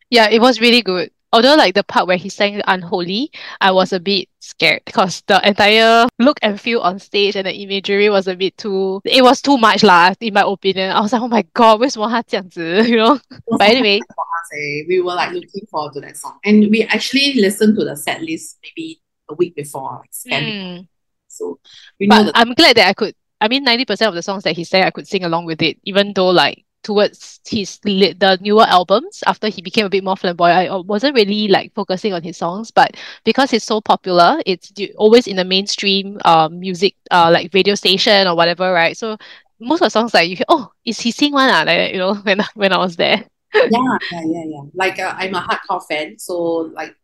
[0.09, 3.92] Yeah, it was really good Although like the part where he sang Unholy, I was
[3.92, 8.28] a bit scared because the entire look and feel on stage and the imagery was
[8.28, 10.92] a bit too it was too much lah, in my opinion.
[10.92, 12.88] I was like, oh my god, 为 什么他这样子?
[12.88, 13.20] You know?
[13.58, 13.98] But anyway.
[13.98, 16.38] Eh, we were like looking forward to that song.
[16.44, 20.02] And we actually listened to the set list maybe a week before.
[20.24, 20.88] Like, mm.
[21.28, 21.58] So
[22.00, 24.56] we know but I'm glad that I could I mean 90% of the songs that
[24.56, 28.63] he sang I could sing along with it, even though like towards his the newer
[28.63, 30.71] albums after he became a bit more flamboyant.
[30.71, 35.27] I wasn't really like focusing on his songs but because it's so popular it's always
[35.27, 38.97] in the mainstream um music uh like radio station or whatever right?
[38.97, 39.17] So
[39.59, 41.49] most of the songs like you hear oh is he sing one?
[41.49, 41.63] Ah?
[41.65, 43.25] like you know when when I was there.
[43.53, 44.61] Yeah yeah yeah yeah.
[44.73, 46.95] Like uh, I'm a hardcore fan so like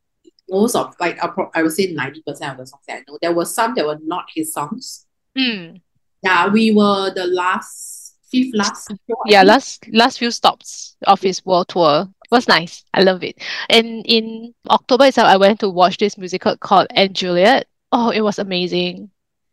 [0.50, 1.20] most of like
[1.54, 4.00] I would say 90% of the songs that I know there were some that were
[4.04, 5.06] not his songs.
[5.38, 5.82] Mm.
[6.24, 7.97] yeah we were the last
[8.30, 8.94] fifth last
[9.26, 12.84] yeah last last few stops of his world tour was nice.
[12.94, 13.42] I love it.
[13.70, 17.68] And in October itself, I went to watch this musical called & Juliet.
[17.92, 19.10] Oh, it was amazing.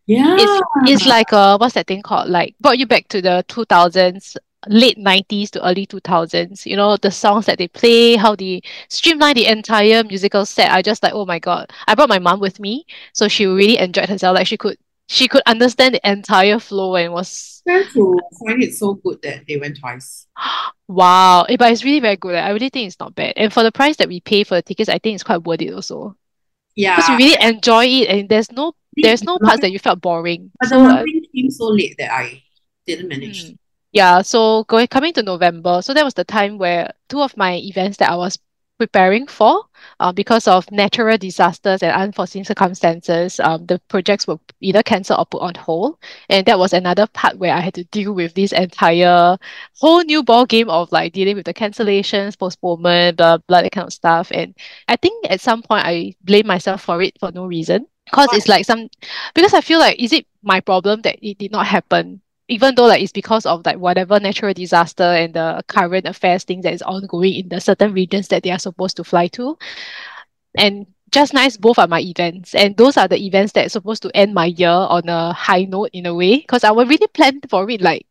[0.07, 0.37] Yeah.
[0.39, 2.29] It's it's like a what's that thing called?
[2.29, 6.67] Like brought you back to the 2000s, late 90s to early 2000s.
[6.67, 10.73] You know, the songs that they play, how they streamline the entire musical set.
[10.73, 11.71] I just like, oh my God.
[11.87, 12.85] I brought my mom with me,
[13.15, 14.35] so she really enjoyed herself.
[14.35, 14.77] Like she could
[15.09, 19.57] she could understand the entire flow and was to find it so good that they
[19.57, 20.27] went twice.
[20.89, 21.43] wow.
[21.43, 22.35] Eh, but it's really very good.
[22.35, 22.41] eh.
[22.41, 23.35] I really think it's not bad.
[23.37, 25.63] And for the price that we pay for the tickets, I think it's quite worth
[25.63, 26.17] it also.
[26.75, 26.97] Yeah.
[26.97, 30.51] Because we really enjoy it and there's no there's no parts that you felt boring.
[30.61, 32.43] But the So uh, Muppet came so late that I
[32.87, 33.47] didn't manage.
[33.47, 33.59] Mm.
[33.93, 37.55] Yeah, so going coming to November, so that was the time where two of my
[37.55, 38.39] events that I was
[38.79, 39.65] preparing for,
[40.01, 45.27] uh, because of natural disasters and unforeseen circumstances, um, the projects were either cancelled or
[45.27, 45.99] put on hold.
[46.29, 49.37] And that was another part where I had to deal with this entire
[49.79, 53.87] whole new ball game of like dealing with the cancellations, postponement, blah blah, that kind
[53.87, 54.31] of stuff.
[54.33, 54.55] And
[54.89, 57.87] I think at some point I blame myself for it for no reason.
[58.07, 58.89] Because it's like some
[59.35, 62.21] because I feel like is it my problem that it did not happen?
[62.49, 66.61] Even though like it's because of like whatever natural disaster and the current affairs thing
[66.61, 69.57] that is ongoing in the certain regions that they are supposed to fly to.
[70.57, 72.55] And just nice, both are my events.
[72.55, 75.65] And those are the events that are supposed to end my year on a high
[75.65, 76.39] note in a way.
[76.39, 78.07] Because I was really planned for it like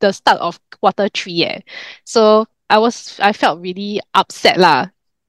[0.00, 1.44] the start of quarter three.
[1.44, 1.60] Eh.
[2.04, 4.88] So I was I felt really upset lah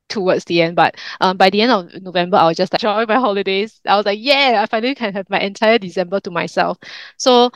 [0.09, 0.75] towards the end.
[0.75, 3.79] But um by the end of November, I was just like enjoy my holidays.
[3.87, 6.77] I was like, yeah, I finally can have my entire December to myself.
[7.17, 7.51] So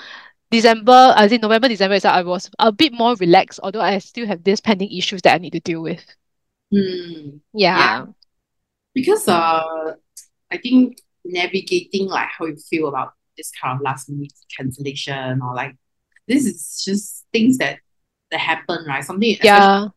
[0.50, 4.26] December, as in November, December itself, I was a bit more relaxed, although I still
[4.28, 6.06] have these pending issues that I need to deal with.
[6.72, 7.38] Hmm.
[7.54, 8.06] Yeah.
[8.94, 9.94] Because uh,
[10.52, 15.54] I think navigating like how you feel about this kind of last minute cancellation or
[15.54, 15.76] like
[16.28, 17.80] this is just things that
[18.32, 19.04] that happen, right?
[19.04, 19.90] Something Yeah.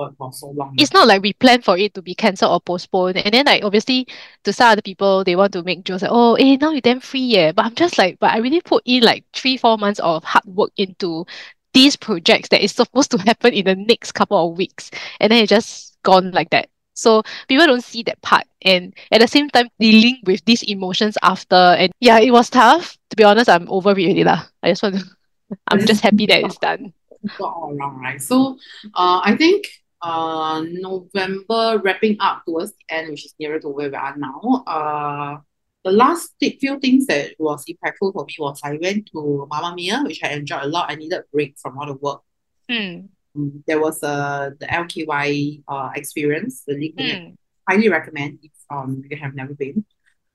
[0.00, 0.74] For, for so long.
[0.78, 3.18] It's not like we plan for it to be cancelled or postponed.
[3.18, 4.06] And then like obviously
[4.44, 7.00] to some other people they want to make jokes like, oh, eh, now you're damn
[7.00, 7.52] free, yeah.
[7.52, 10.44] But I'm just like, but I really put in like three, four months of hard
[10.46, 11.26] work into
[11.72, 14.90] these projects that is supposed to happen in the next couple of weeks.
[15.20, 16.68] And then it just gone like that.
[16.94, 18.44] So people don't see that part.
[18.62, 22.96] And at the same time dealing with these emotions after and yeah, it was tough.
[23.10, 24.44] To be honest, I'm over it already lah.
[24.62, 25.04] I just want to
[25.68, 26.92] I'm just happy that it's done.
[27.40, 28.22] all around, right?
[28.22, 28.56] So
[28.94, 29.66] uh, I think
[30.02, 34.64] uh, November wrapping up towards the end, which is nearer to where we are now.
[34.66, 35.38] Uh,
[35.84, 40.02] the last few things that was impactful for me was I went to Mamma Mia,
[40.04, 40.90] which I enjoyed a lot.
[40.90, 42.20] I needed a break from all the work.
[42.68, 43.06] Hmm.
[43.36, 47.24] Um, there was uh, the LKY uh, experience, the Connect.
[47.24, 47.34] Hmm.
[47.68, 49.84] Highly recommend if um, you have never been.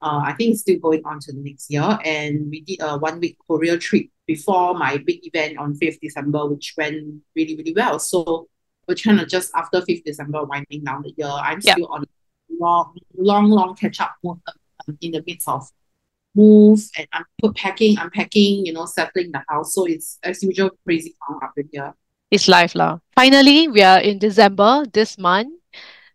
[0.02, 1.98] Uh, I think it's still going on to the next year.
[2.04, 6.48] And we did a one week Korea trip before my big event on 5th December,
[6.48, 8.00] which went really, really well.
[8.00, 8.48] So
[8.88, 11.28] we're kind of just after 5th December winding down the year.
[11.28, 11.74] I'm Yeah.
[11.74, 12.06] still on a
[12.60, 14.40] long, long, long catch up mode
[14.88, 15.70] um, in the midst of
[16.36, 19.74] move and I'm packing, unpacking, you know, settling the house.
[19.74, 21.94] So it's as usual crazy town up in here.
[22.32, 23.00] It's life lah.
[23.16, 25.54] Finally, we are in December this month.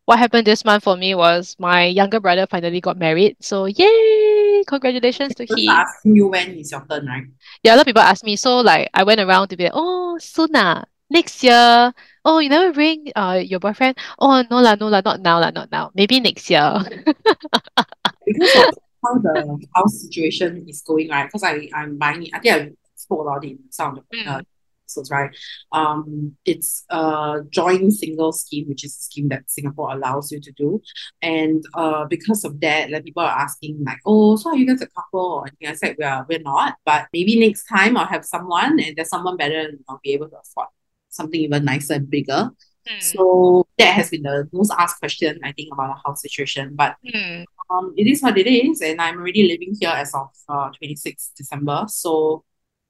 [0.04, 3.36] What happened this month for me was my younger brother finally got married.
[3.40, 4.64] So yay!
[4.66, 5.68] Congratulations to him.
[5.70, 7.24] asking you when is your turn, right?
[7.62, 8.34] Yeah, a lot of people ask me.
[8.36, 11.92] So like I went around to be like, oh, soon ah, next year.
[12.24, 13.98] Oh, you never bring uh your boyfriend?
[14.18, 15.90] Oh, no lah, no lah, not now lah, not now.
[15.94, 16.80] Maybe next year.
[18.26, 21.26] because of how the house situation is going, right?
[21.26, 22.30] Because I I'm buying it.
[22.34, 24.44] I think I spoke about it in some of the uh, Mm.
[24.86, 25.30] episodes, right?
[25.72, 30.52] Um, it's a joint single scheme, which is a scheme that Singapore allows you to
[30.52, 30.82] do,
[31.22, 34.82] and uh, because of that, like people are asking like, oh, so are you guys
[34.82, 35.44] a couple?
[35.60, 38.96] And I said we are we're not, but maybe next time I'll have someone, and
[38.96, 40.68] there's someone better, and I'll be able to afford
[41.10, 42.50] something even nicer and bigger.
[42.86, 43.00] Hmm.
[43.00, 46.96] So that has been the most asked question I think about the house situation, but
[47.04, 47.44] Hmm.
[47.70, 51.32] um, it is what it is, and I'm already living here as of uh 26th
[51.36, 51.84] December.
[51.88, 52.44] So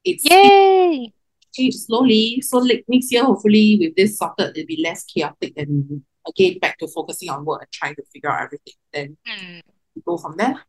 [0.05, 1.13] it's Yay!
[1.71, 2.41] slowly.
[2.41, 6.79] So like next year, hopefully with this sorted, it'll be less chaotic and again back
[6.79, 8.75] to focusing on work and trying to figure out everything.
[8.93, 9.17] Then
[9.95, 10.65] we go from there.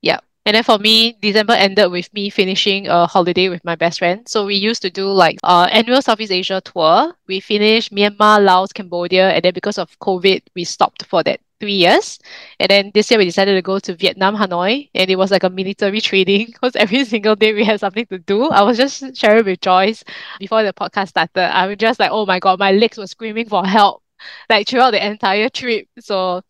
[0.00, 0.20] Yeah.
[0.46, 4.28] And then for me, December ended with me finishing a holiday with my best friend.
[4.28, 7.14] So we used to do like uh annual Southeast Asia tour.
[7.26, 11.72] We finished Myanmar, Laos, Cambodia, and then because of COVID, we stopped for that three
[11.74, 12.18] years.
[12.60, 15.44] And then this year we decided to go to Vietnam, Hanoi, and it was like
[15.44, 18.50] a military training because every single day we had something to do.
[18.50, 20.04] I was just sharing with Joyce
[20.38, 21.54] before the podcast started.
[21.56, 24.02] I was just like, oh my God, my legs were screaming for help
[24.50, 25.88] like throughout the entire trip.
[26.00, 26.42] So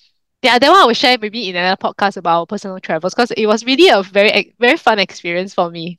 [0.44, 3.46] yeah, that one I will share maybe in another podcast about personal travels because it
[3.46, 5.98] was really a very very fun experience for me.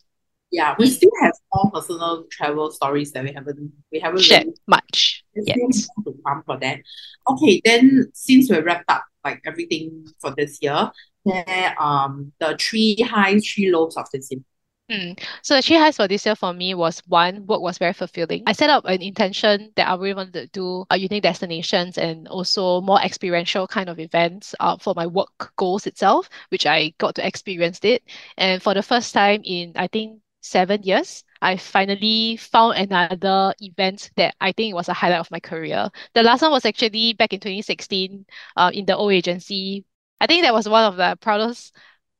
[0.51, 4.55] Yeah, we still have more personal travel stories that we haven't we haven't Shared really
[4.67, 5.57] much yet.
[5.57, 6.79] to come for that.
[7.27, 10.91] Okay, then since we wrapped up like everything for this year,
[11.25, 14.41] there um the three highs, three lows of this year.
[14.91, 15.19] Mm.
[15.41, 18.43] So three highs for this year for me was one, work was very fulfilling.
[18.45, 22.27] I set up an intention that I really wanted to do uh, unique destinations and
[22.27, 27.15] also more experiential kind of events uh, for my work goals itself, which I got
[27.15, 28.03] to experience it.
[28.37, 34.11] And for the first time in I think seven years, I finally found another event
[34.17, 35.89] that I think was a highlight of my career.
[36.13, 39.83] The last one was actually back in 2016 uh, in the old agency.
[40.21, 41.73] I think that was one of the proudest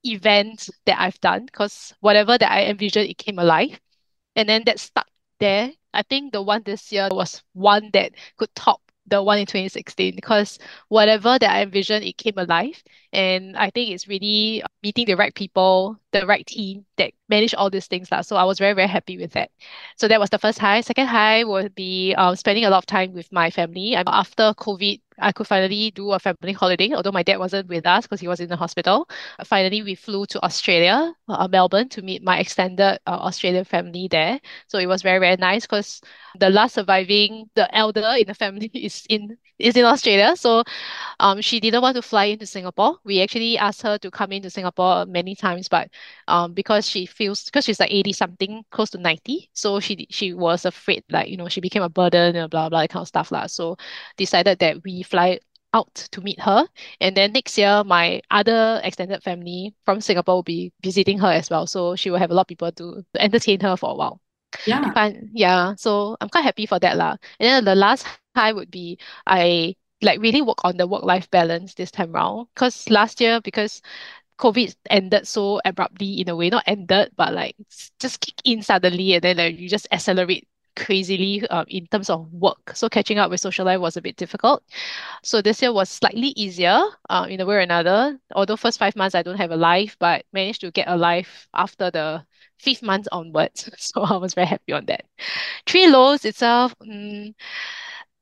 [0.06, 3.80] event that I've done because whatever that I envisioned, it came alive.
[4.36, 5.08] And then that stuck
[5.40, 5.72] there.
[5.94, 10.16] I think the one this year was one that could top the one in 2016
[10.16, 10.58] because
[10.90, 12.82] whatever that I envisioned, it came alive.
[13.14, 17.70] And I think it's really meeting the right people, the right team that manage all
[17.70, 18.12] these things.
[18.12, 18.22] Lah.
[18.22, 19.52] So I was very, very happy with that.
[19.98, 20.82] So that was the first high.
[20.82, 23.96] Second high would be um, spending a lot of time with my family.
[23.96, 28.04] After COVID, I could finally do a family holiday, although my dad wasn't with us
[28.06, 29.08] because he was in the hospital.
[29.46, 34.40] Finally, we flew to Australia, uh, Melbourne, to meet my extended uh, Australian family there.
[34.68, 36.02] So it was very, very nice because
[36.40, 40.36] the last surviving, the elder in the family is in is in Australia.
[40.36, 40.64] So
[41.20, 42.98] um, she didn't want to fly into Singapore.
[43.04, 45.90] We actually asked her to come into Singapore many times, but
[46.28, 50.34] um, because she feels because she's like 80 something, close to 90, so she she
[50.34, 53.08] was afraid like you know she became a burden and blah blah that kind of
[53.08, 53.48] stuff lah.
[53.48, 53.78] So
[54.18, 55.40] decided that we fly
[55.74, 56.66] out to meet her.
[57.02, 61.50] And then next year, my other extended family from Singapore will be visiting her as
[61.50, 61.68] well.
[61.68, 64.22] So she will have a lot of people to, to entertain her for a while.
[64.66, 64.92] Yeah.
[64.94, 65.30] Fun.
[65.34, 65.76] Yeah.
[65.78, 66.96] So I'm quite happy for that.
[66.98, 67.18] lah.
[67.40, 71.74] And then the last high would be I like really work on the work-life balance
[71.74, 72.48] this time round.
[72.56, 73.82] Because last year, because
[74.40, 77.56] COVID ended so abruptly in a way, not ended, but like
[78.00, 82.32] just kick in suddenly and then like you just accelerate crazily um, in terms of
[82.34, 82.74] work.
[82.76, 84.64] So catching up with social life was a bit difficult.
[85.24, 88.20] So this year was slightly easier uh, in a way or another.
[88.36, 91.48] Although first five months I don't have a life, but managed to get a life
[91.54, 92.26] after the
[92.60, 93.70] fifth month onwards.
[93.78, 95.06] So I was very happy on that.
[95.68, 97.34] Three lows itself, mm,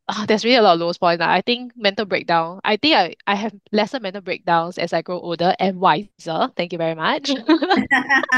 [0.09, 1.21] uh, there's really a lot of lows point.
[1.21, 2.59] I think mental breakdown.
[2.63, 6.49] I think I, I have lesser mental breakdowns as I grow older and wiser.
[6.57, 7.31] Thank you very much.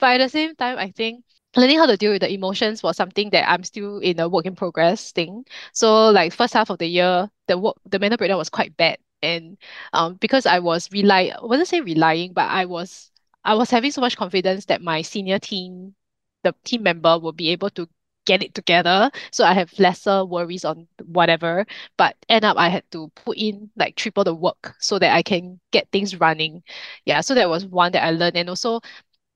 [0.00, 1.24] but at the same time, I think
[1.56, 4.46] learning how to deal with the emotions was something that I'm still in a work
[4.46, 5.44] in progress thing.
[5.72, 8.98] So like first half of the year, the work the mental breakdown was quite bad.
[9.22, 9.56] And
[9.92, 13.10] um because I was rely I wasn't say relying, but I was
[13.44, 15.94] I was having so much confidence that my senior team,
[16.42, 17.88] the team member will be able to
[18.26, 19.10] get it together.
[19.32, 21.66] So I have lesser worries on whatever.
[21.98, 25.22] But end up I had to put in like triple the work so that I
[25.22, 26.62] can get things running.
[27.04, 28.36] Yeah, so that was one that I learned.
[28.36, 28.80] And also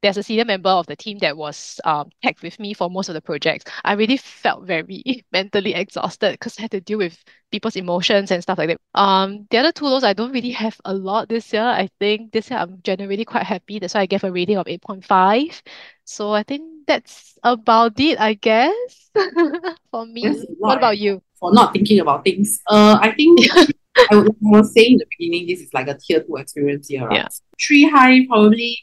[0.02, 3.08] there's a senior member of the team that was um, tagged with me for most
[3.08, 3.64] of the projects.
[3.84, 8.42] I really felt very mentally exhausted because I had to deal with people's emotions and
[8.42, 8.80] stuff like that.
[8.94, 11.62] Um, the other two lows, I don't really have a lot this year.
[11.62, 13.78] I think this year I'm generally quite happy.
[13.78, 15.62] That's why I gave a rating of 8.5.
[16.04, 19.10] So I think that's about it, I guess,
[19.90, 20.28] for me.
[20.58, 21.22] What about you?
[21.40, 22.60] For not thinking about things.
[22.66, 23.40] Uh, I think
[24.10, 27.16] I was saying in the beginning, this is like a tier two experience here, right?
[27.16, 27.28] Yeah.
[27.60, 28.78] Three high, probably,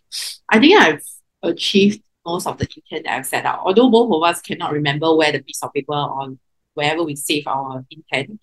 [0.49, 1.01] I think I've
[1.43, 3.60] achieved most of the intent that I've set out.
[3.60, 6.39] Although both of us cannot remember where the piece of paper on
[6.73, 8.39] wherever we save our intent,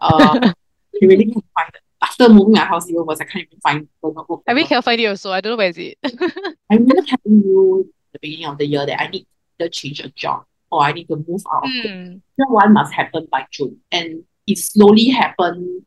[0.00, 0.52] uh,
[1.00, 1.80] we really can't find it.
[2.02, 4.42] After moving my house, even was I can't even find the notebook.
[4.46, 5.30] I really can't find it also.
[5.30, 5.98] I don't know where is it.
[6.04, 9.26] I remember telling you the beginning of the year that I need
[9.58, 11.64] to change a job or I need to move out.
[11.64, 12.18] Hmm.
[12.36, 15.86] Year one must happen by June, and it slowly happened.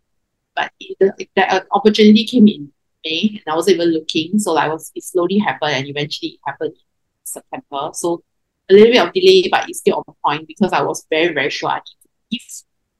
[0.58, 2.72] But it, the, the uh, opportunity came in
[3.06, 4.40] May, and I wasn't even looking.
[4.40, 6.82] So like was it slowly happened, and eventually it happened in
[7.24, 7.92] September.
[7.94, 8.24] So
[8.70, 11.50] a little bit of delay, but it's still on point because I was very very
[11.50, 12.42] sure I need to leave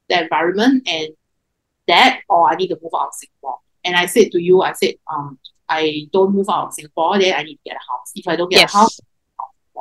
[0.10, 1.10] the environment and
[1.88, 3.58] that, or I need to move out of Singapore.
[3.84, 7.34] And I said to you, I said, um, I don't move out of Singapore, then
[7.34, 8.12] I need to get a house.
[8.16, 8.74] If I don't get Yes.
[8.74, 9.00] a house,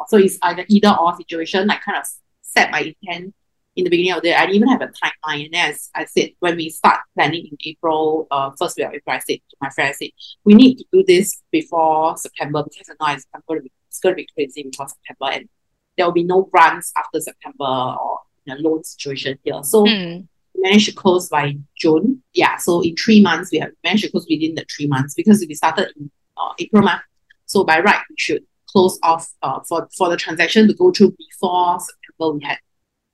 [0.08, 1.70] so it's either either or situation.
[1.70, 2.06] I kind of
[2.42, 3.34] set my intent
[3.76, 4.36] in the beginning of the year.
[4.38, 5.44] I didn't even have a timeline.
[5.44, 9.14] And then I, said, when we start planning in April, uh, first week of April,
[9.16, 10.10] I said to my friend, I said,
[10.44, 14.00] we need to do this before September because I know it's going to be, it's
[14.00, 15.32] going to be crazy before September.
[15.32, 15.48] And
[15.96, 19.62] there will be no grants after September or in a loan situation here.
[19.62, 20.20] So Hmm.
[20.54, 22.22] we managed to close by June.
[22.32, 25.44] Yeah, so in three months, we have managed to close within the three months because
[25.46, 26.82] we started in uh, April.
[26.82, 26.98] Ma.
[27.46, 31.14] So by right, we should close off uh, for, for the transaction to go through
[31.16, 32.32] before September.
[32.36, 32.58] We had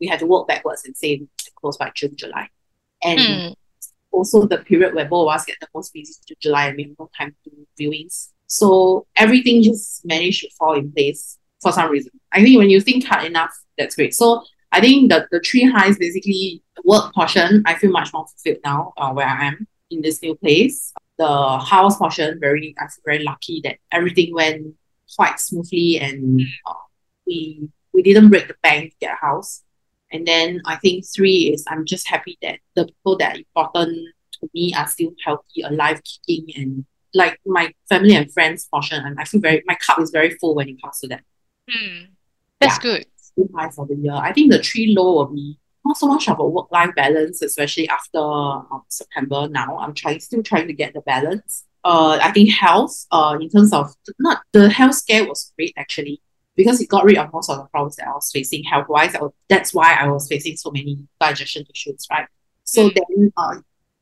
[0.03, 1.23] we had to work backwards and say
[1.61, 2.49] close by June, July.
[3.05, 3.53] And Hmm.
[4.11, 6.83] also the period where both of us get the most busy to July and we
[6.83, 8.29] have no time to do viewings.
[8.49, 12.13] So everything just managed to fall in place for some reason.
[12.33, 14.13] I think when you think hard enough, that's great.
[14.15, 14.43] So
[14.73, 18.93] I think the, the three highs basically work portion, I feel much more fulfilled now
[18.97, 20.93] uh, where I am in this new place.
[21.19, 24.75] The house portion, very I feel very lucky that everything went
[25.17, 26.83] quite smoothly and uh,
[27.27, 29.63] we we didn't break the bank to get a house.
[30.13, 33.97] And then I think three is I'm just happy that the people that are important
[34.41, 36.85] to me are still healthy, alive, kicking, and
[37.15, 39.05] like my family and friends portion.
[39.05, 41.23] And I feel very my cup is very full when it comes to that.
[41.71, 42.05] Hmm.
[42.61, 42.83] That's Yeah.
[42.83, 43.07] good.
[43.57, 44.13] High for the year.
[44.15, 47.41] I think the three low will be not so much of a work life balance,
[47.43, 49.49] especially after um, September.
[49.49, 51.65] Now I'm trying still trying to get the balance.
[51.83, 53.07] Uh, I think health.
[53.11, 56.21] Uh, in terms of not the health scare was great actually
[56.57, 59.15] because it got rid of most of the problems that I was facing health wise.
[59.49, 62.27] That's why I was facing so many digestion issues, right?
[62.65, 62.95] So Mm.
[62.95, 63.55] then, uh,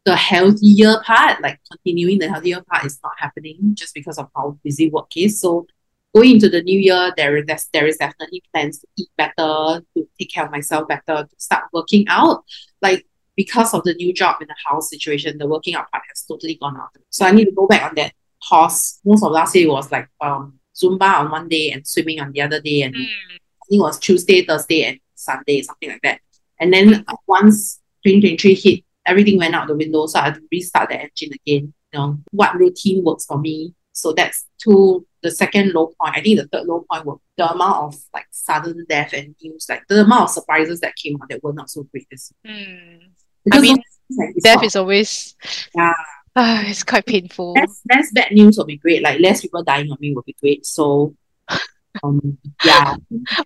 [0.04, 4.58] the healthier part, like continuing the healthier part, is not happening just because of how
[4.64, 5.40] busy work is.
[5.40, 5.66] So
[6.14, 10.08] going into the new year, there is there is definitely plans to eat better, to
[10.18, 12.44] take care of myself better, to start working out.
[12.80, 16.22] Like because of the new job in the house situation, the working out part has
[16.22, 16.90] totally gone out.
[17.10, 19.00] So I need to go back on that horse.
[19.04, 22.40] Most of last year was like um Zumba on one day and swimming on the
[22.42, 23.02] other day, and Hmm.
[23.02, 26.20] I think it was Tuesday, Thursday, and Sunday, something like that.
[26.58, 30.06] And then uh, once 2023 hit, everything went out the window.
[30.06, 31.72] So I had to restart the engine again.
[31.92, 33.74] You know, what routine works for me.
[33.92, 36.16] So that's two the second low point.
[36.16, 39.66] I think the third low point was the amount of like sudden death and news,
[39.68, 42.54] like the amount of surprises that came out that were not so great this year.
[42.54, 43.06] Hmm.
[43.44, 43.76] Because mean,
[44.18, 45.34] like, Death not- is always
[45.74, 45.92] Yeah.
[46.36, 47.54] Ah, it's quite painful.
[47.54, 49.02] less less bad news will be great.
[49.02, 50.64] Like less people dying on me will be great.
[50.66, 51.14] So
[52.02, 52.94] um yeah.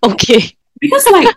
[0.02, 0.56] Okay.
[0.80, 1.34] Because like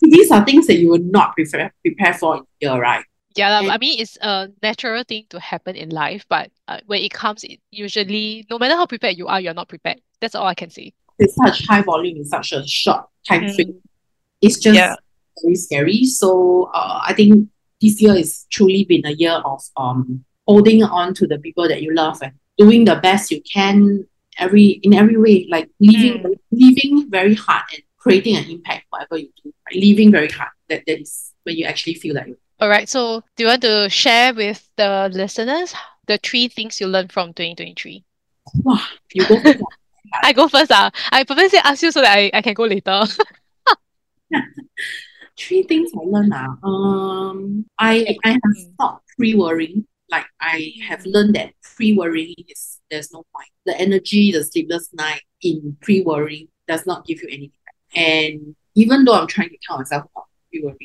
[0.00, 3.04] these are things that you would not prepare prepare for in a year, right?
[3.36, 7.02] Yeah, And- I mean it's a natural thing to happen in life, but uh, when
[7.02, 10.00] it comes, it usually no matter how prepared you are, you're not prepared.
[10.20, 10.92] That's all I can say.
[11.18, 13.54] It's such high volume in such a short time Mm.
[13.54, 13.80] frame.
[14.40, 14.94] It's just Yeah.
[15.42, 16.04] very scary.
[16.04, 17.48] So uh, I think
[17.80, 21.82] this year is truly been a year of um holding on to the people that
[21.82, 24.06] you love and doing the best you can
[24.38, 26.34] every in every way, like living Mm.
[26.50, 29.52] living very hard and creating an impact whatever you do.
[29.66, 29.76] Right?
[29.82, 30.50] Living very hard.
[30.68, 32.28] That that is when you actually feel like
[32.60, 32.88] All right.
[32.88, 35.74] So do you want to share with the listeners
[36.06, 38.04] the three things you learned from 2023?
[38.62, 38.78] wow,
[39.12, 39.62] you go first.
[40.22, 40.70] I go first.
[40.72, 43.02] Ah, I purposely ask you so that I, I can go later.
[45.38, 46.32] Three things I learned.
[46.34, 46.56] Ah.
[46.62, 48.74] Um, I I have Mm.
[48.74, 49.86] stopped pre-worrying.
[50.10, 53.48] Like I have learned that pre-worrying is there's no point.
[53.66, 57.50] The energy, the sleepless night in pre-worrying does not give you anything.
[57.94, 60.78] And even though I'm trying to tell myself about pre-worrying,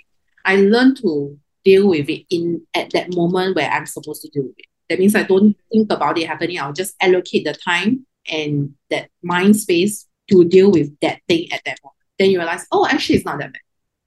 [0.46, 4.44] I learned to deal with it in at that moment where I'm supposed to deal
[4.44, 4.66] with it.
[4.90, 6.60] That means I don't think about it happening.
[6.60, 11.62] I'll just allocate the time and that mind space to deal with that thing at
[11.66, 11.96] that moment.
[12.18, 13.62] Then you realize, oh, actually, it's not that bad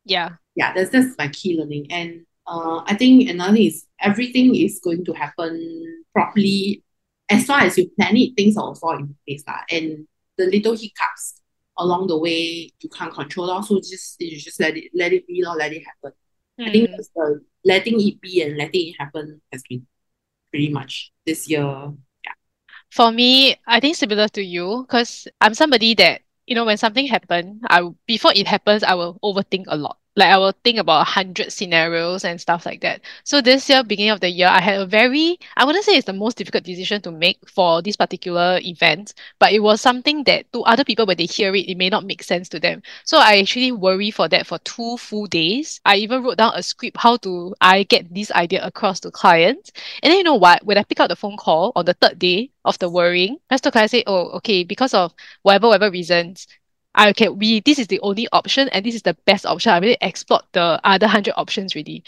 [0.04, 0.30] Yeah.
[0.54, 1.86] yeah, that's that's my key learning.
[1.90, 6.82] And uh, I think another thing is everything is going to happen properly
[7.30, 8.34] as far as you plan it.
[8.36, 9.60] Things will fall in place, lah.
[9.70, 11.40] And the little hiccups
[11.78, 13.50] along the way you can't control.
[13.50, 16.12] Also, just you just let it let it be, or let it happen.
[16.60, 16.96] I think Hmm.
[16.96, 19.86] that's the letting it be and letting it happen has been
[20.50, 21.64] pretty much this year.
[22.24, 22.36] Yeah.
[22.90, 27.06] For me, I think similar to you, because I'm somebody that, you know, when something
[27.06, 29.96] happens, I before it happens, I will overthink a lot.
[30.14, 33.00] Like I will think about a hundred scenarios and stuff like that.
[33.24, 36.06] So this year, beginning of the year, I had a very, I wouldn't say it's
[36.06, 40.52] the most difficult decision to make for this particular event, but it was something that
[40.52, 42.82] to other people, when they hear it, it may not make sense to them.
[43.04, 45.80] So I actually worry for that for two full days.
[45.84, 49.72] I even wrote down a script, how do I get this idea across to clients?
[50.02, 50.64] And then you know what?
[50.64, 53.56] When I pick up the phone call on the third day of the worrying, I
[53.56, 56.46] told client say, "Oh, okay, because of whatever whatever reasons,
[56.98, 59.72] okay, we this is the only option and this is the best option.
[59.72, 62.04] I really explored the other hundred options really."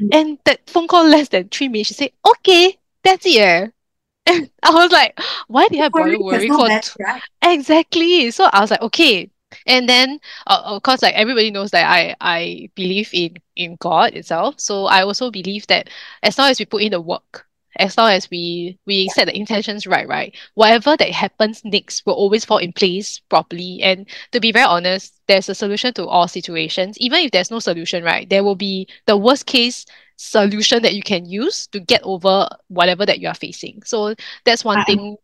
[0.00, 0.14] Mm.
[0.14, 3.68] And that phone call less than three minutes, she said, "Okay, that's it." eh."
[4.28, 5.18] And I was like,
[5.48, 6.68] "Why did I bother has for
[7.00, 7.22] right?
[7.42, 8.30] Exactly.
[8.30, 9.30] So I was like, okay.
[9.66, 14.14] And then, uh, of course, like everybody knows that I I believe in in God
[14.14, 14.60] itself.
[14.60, 15.88] So I also believe that
[16.22, 17.47] as long as we put in the work,
[17.78, 22.14] as long as we we set the intentions right, right, whatever that happens next will
[22.14, 23.80] always fall in place properly.
[23.82, 26.98] And to be very honest, there's a solution to all situations.
[26.98, 29.84] Even if there's no solution, right, there will be the worst case
[30.16, 33.82] solution that you can use to get over whatever that you are facing.
[33.84, 34.14] So
[34.44, 35.16] that's one I- thing,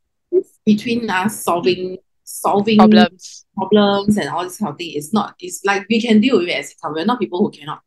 [0.64, 3.44] between us solving solving problems.
[3.54, 4.92] problems and all this kind of thing.
[4.94, 5.34] It's not.
[5.38, 6.94] It's like we can deal with it as it comes.
[6.96, 7.80] We're not people who cannot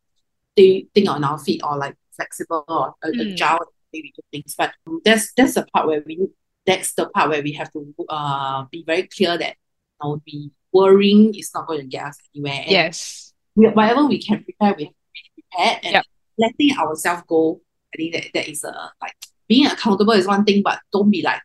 [0.56, 3.34] think, think on our feet or like flexible or Mm.
[3.34, 4.56] agile in the way we do things.
[4.58, 4.72] But
[5.04, 6.28] that's that's the part where we
[6.66, 9.56] that's the part where we have to uh be very clear that
[10.04, 12.62] you know, we worrying is not going to get us anywhere.
[12.64, 13.34] And Yes.
[13.56, 15.80] we, whatever we can prepare, we have to be prepared.
[15.86, 16.06] And Yep.
[16.38, 17.62] letting ourselves go,
[17.94, 19.16] I think that that is a like
[19.48, 21.42] being accountable is one thing, but don't be like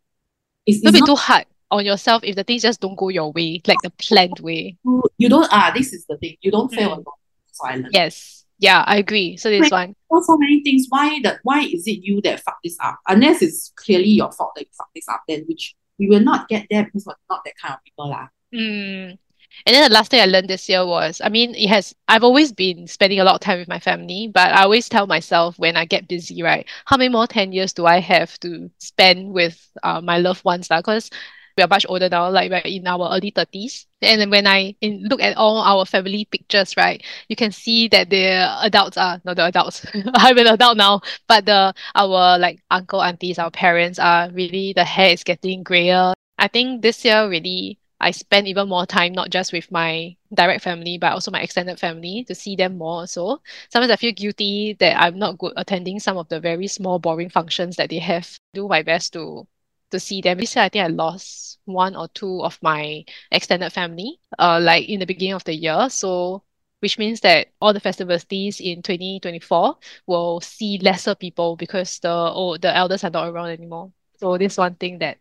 [0.66, 3.09] it's, Don't it's be not too hard on yourself if the things just don't go
[3.09, 4.76] your way, like the planned way.
[5.18, 6.36] you, don't ah this is the thing.
[6.43, 6.93] You don't fail Mm.
[6.93, 7.05] alone.
[7.53, 8.41] So Yes.
[8.62, 9.36] Yeah, I agree.
[9.36, 9.96] So this one.
[10.08, 10.86] There so many things.
[10.88, 13.00] Why that why is it you that fuck this up?
[13.08, 16.48] Unless it's clearly your fault that you fuck this up, then which we will not
[16.48, 18.28] get there because we're not that kind of people lah.
[18.54, 19.18] Mm.
[19.66, 22.24] And then the last thing I learned this year was, I mean, it has, I've
[22.24, 25.58] always been spending a lot of time with my family, but I always tell myself
[25.58, 29.34] when I get busy, right, how many more 10 years do I have to spend
[29.34, 30.68] with uh, my loved ones?
[30.68, 31.10] Because
[31.57, 33.86] we are much older now, like we're in our early 30s.
[34.00, 38.11] And when I in, look at all our family pictures, right, you can see that
[38.11, 38.26] the
[38.64, 43.38] adults are, not the adults, I'm an adult now, but the our like uncle, aunties,
[43.38, 46.14] our parents are really, the hair is getting grayer.
[46.38, 50.64] I think this year really I spend even more time not just with my direct
[50.64, 53.40] family but also my extended family to see them more so
[53.70, 57.30] sometimes I feel guilty that I'm not good attending some of the very small boring
[57.30, 59.46] functions that they have do my best to
[59.93, 63.70] to see them this year I think I lost one or two of my extended
[63.70, 66.43] family uh like in the beginning of the year so
[66.80, 69.76] which means that all the festivities in 2024
[70.07, 74.57] will see lesser people because the oh the elders are not around anymore so this
[74.57, 75.18] one thing that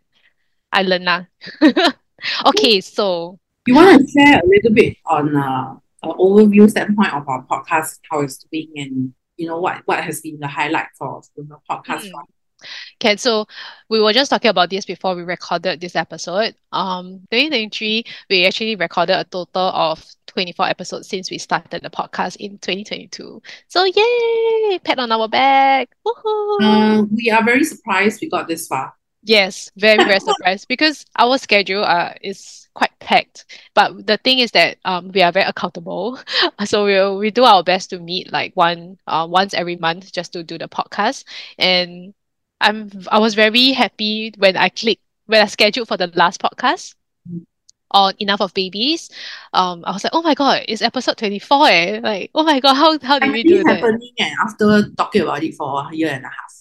[0.72, 1.22] I learned lah.
[2.46, 5.74] Okay, so You want to share a little bit on uh,
[6.06, 10.22] an overview standpoint of our podcast, how it's doing, and you know what what has
[10.22, 12.06] been the highlight for the podcast.
[12.10, 12.26] Mm.
[13.00, 13.46] Okay, so
[13.88, 16.54] we were just talking about this before we recorded this episode.
[16.72, 22.36] Um, 2023, we actually recorded a total of 24 episodes since we started the podcast
[22.36, 23.42] in 2022.
[23.68, 24.78] So yay!
[24.82, 25.90] Pat on our back.
[26.06, 26.58] Woohoo!
[26.62, 28.94] Uh, we are very surprised we got this far.
[29.22, 33.44] Yes, very, very surprised because our schedule uh is quite packed.
[33.74, 36.18] But the thing is that um we are very accountable.
[36.64, 40.32] So we we do our best to meet like one uh once every month just
[40.32, 41.24] to do the podcast.
[41.58, 42.14] And
[42.62, 46.94] I'm I was very happy when I clicked when I scheduled for the last podcast
[47.28, 47.46] Mm.
[47.92, 49.10] on Enough of Babies.
[49.52, 52.00] Um I was like, oh my God, it's episode 24 eh.
[52.02, 53.76] Like, oh my God, how how did we Actually do that?
[53.78, 56.54] happening and after talking about it for a year and a half.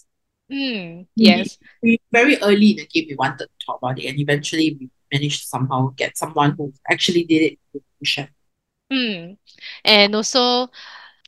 [0.52, 1.58] Mm, yes.
[1.82, 4.90] We very early in the game we wanted to talk about it and eventually we
[5.12, 8.30] managed to somehow get someone who actually did it.
[8.92, 9.38] Mm.
[9.86, 10.70] And also,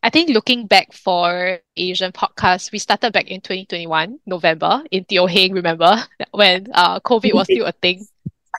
[0.04, 5.28] I think looking back for Asian podcasts, we started back in 2021, November, in Teo
[5.28, 5.96] Heng, remember?
[6.32, 8.06] When uh COVID was still a thing.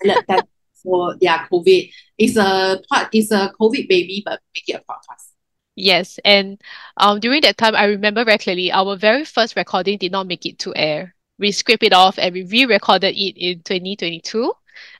[0.03, 0.49] That
[0.82, 1.90] for yeah, COVID.
[2.16, 5.32] It's a part it's a COVID baby, but make it a podcast.
[5.76, 6.61] Yes, and
[6.97, 10.47] um during that time, I remember very clearly our very first recording did not make
[10.47, 11.14] it to air.
[11.38, 14.53] We scraped it off and we re-recorded it in 2022.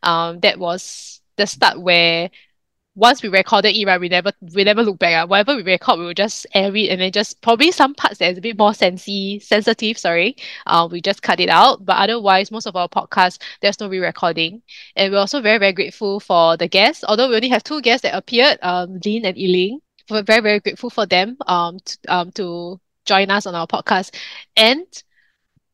[0.03, 2.29] Um, that was the start where
[2.97, 5.25] once we recorded it, right, we never we never look back.
[5.25, 5.27] Uh.
[5.27, 8.31] Whatever we record, we will just air it and then just probably some parts that
[8.33, 10.37] is a bit more sensy, sensitive, sorry.
[10.67, 11.85] Uh, we just cut it out.
[11.85, 14.63] But otherwise, most of our podcasts, there's no re-recording.
[14.97, 17.05] And we're also very, very grateful for the guests.
[17.07, 19.81] Although we only have two guests that appeared, um, Lin and Yiling.
[20.11, 24.15] We're very, very grateful for them um to, um to join us on our podcast.
[24.57, 24.87] And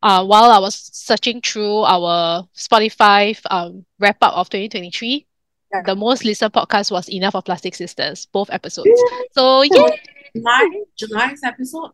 [0.02, 5.26] uh, while I was searching through our Spotify um wrap up of 2023,
[5.72, 5.82] Yeah.
[5.82, 8.88] the most listened podcast was Enough of Plastic Sisters, both episodes.
[8.88, 9.18] Yeah.
[9.32, 9.88] So yeah,
[10.34, 11.90] July July's episode.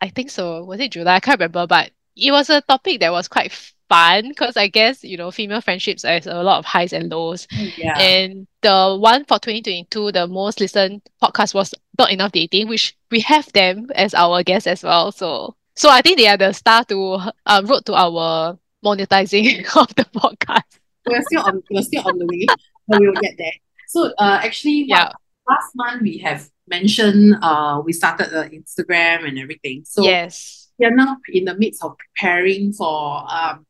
[0.00, 0.64] I think so.
[0.64, 1.16] Was it July?
[1.16, 3.52] I can't remember, but it was a topic that was quite
[3.88, 7.46] fun because I guess, you know, female friendships has a lot of highs and lows.
[7.76, 7.98] Yeah.
[7.98, 13.20] And the one for 2022, the most listened podcast was Not Enough Dating, which we
[13.20, 15.12] have them as our guests as well.
[15.12, 19.94] So so I think they are the star to uh, road to our monetizing of
[19.94, 20.78] the podcast.
[21.06, 22.58] we're still on we're still on the way, but
[22.88, 23.52] we will get there.
[23.88, 25.12] So uh actually what Yeah.
[25.48, 29.84] last month we have mentioned uh we started the Instagram and everything.
[29.84, 30.68] So Yes.
[30.78, 33.64] we are now in the midst of preparing for um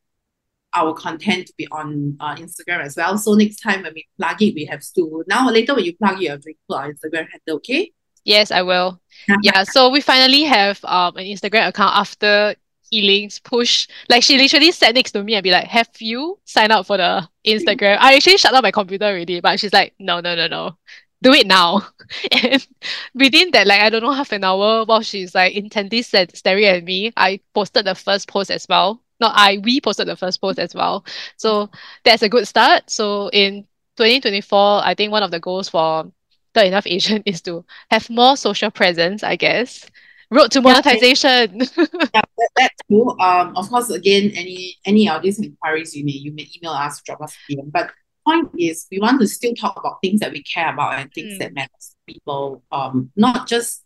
[0.74, 3.16] our content to be on uh, Instagram as well.
[3.16, 6.18] So next time when we plug it, we have to now later when you plug
[6.18, 7.90] it, you have to put our Instagram handle, okay?
[8.24, 9.00] Yes, I will.
[9.42, 12.54] Yeah, so we finally have um an Instagram account after
[12.92, 13.88] Eling's push.
[14.08, 16.96] Like she literally sat next to me and be like, "Have you signed up for
[16.96, 20.46] the Instagram?" I actually shut down my computer already, but she's like, "No, no, no,
[20.48, 20.76] no,
[21.22, 21.86] do it now."
[22.32, 22.66] And
[23.14, 26.64] within that, like I don't know, half an hour while she's like intently sta- staring
[26.64, 29.02] at me, I posted the first post as well.
[29.20, 31.04] No, I we posted the first post as well.
[31.36, 31.70] So
[32.04, 32.90] that's a good start.
[32.90, 33.66] So in
[33.96, 36.10] 2024, I think one of the goals for
[36.54, 39.86] the Enough Asian is to have more social presence, I guess.
[40.30, 41.60] Road to monetization.
[42.14, 43.16] Yeah, that, that's cool.
[43.20, 47.00] Um, of course, again, any any of these inquiries you may you may email us,
[47.02, 47.70] drop us a DM.
[47.70, 47.90] But
[48.26, 51.34] point is we want to still talk about things that we care about and things
[51.34, 51.38] Mm.
[51.40, 52.62] that matters to people.
[52.72, 53.84] Um, not just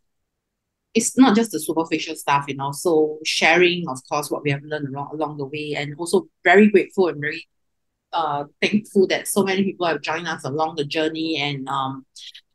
[0.95, 2.71] it's not just the superficial stuff, you know.
[2.73, 6.69] So sharing, of course, what we have learned along along the way, and also very
[6.71, 7.47] grateful and very
[8.13, 12.05] uh thankful that so many people have joined us along the journey and um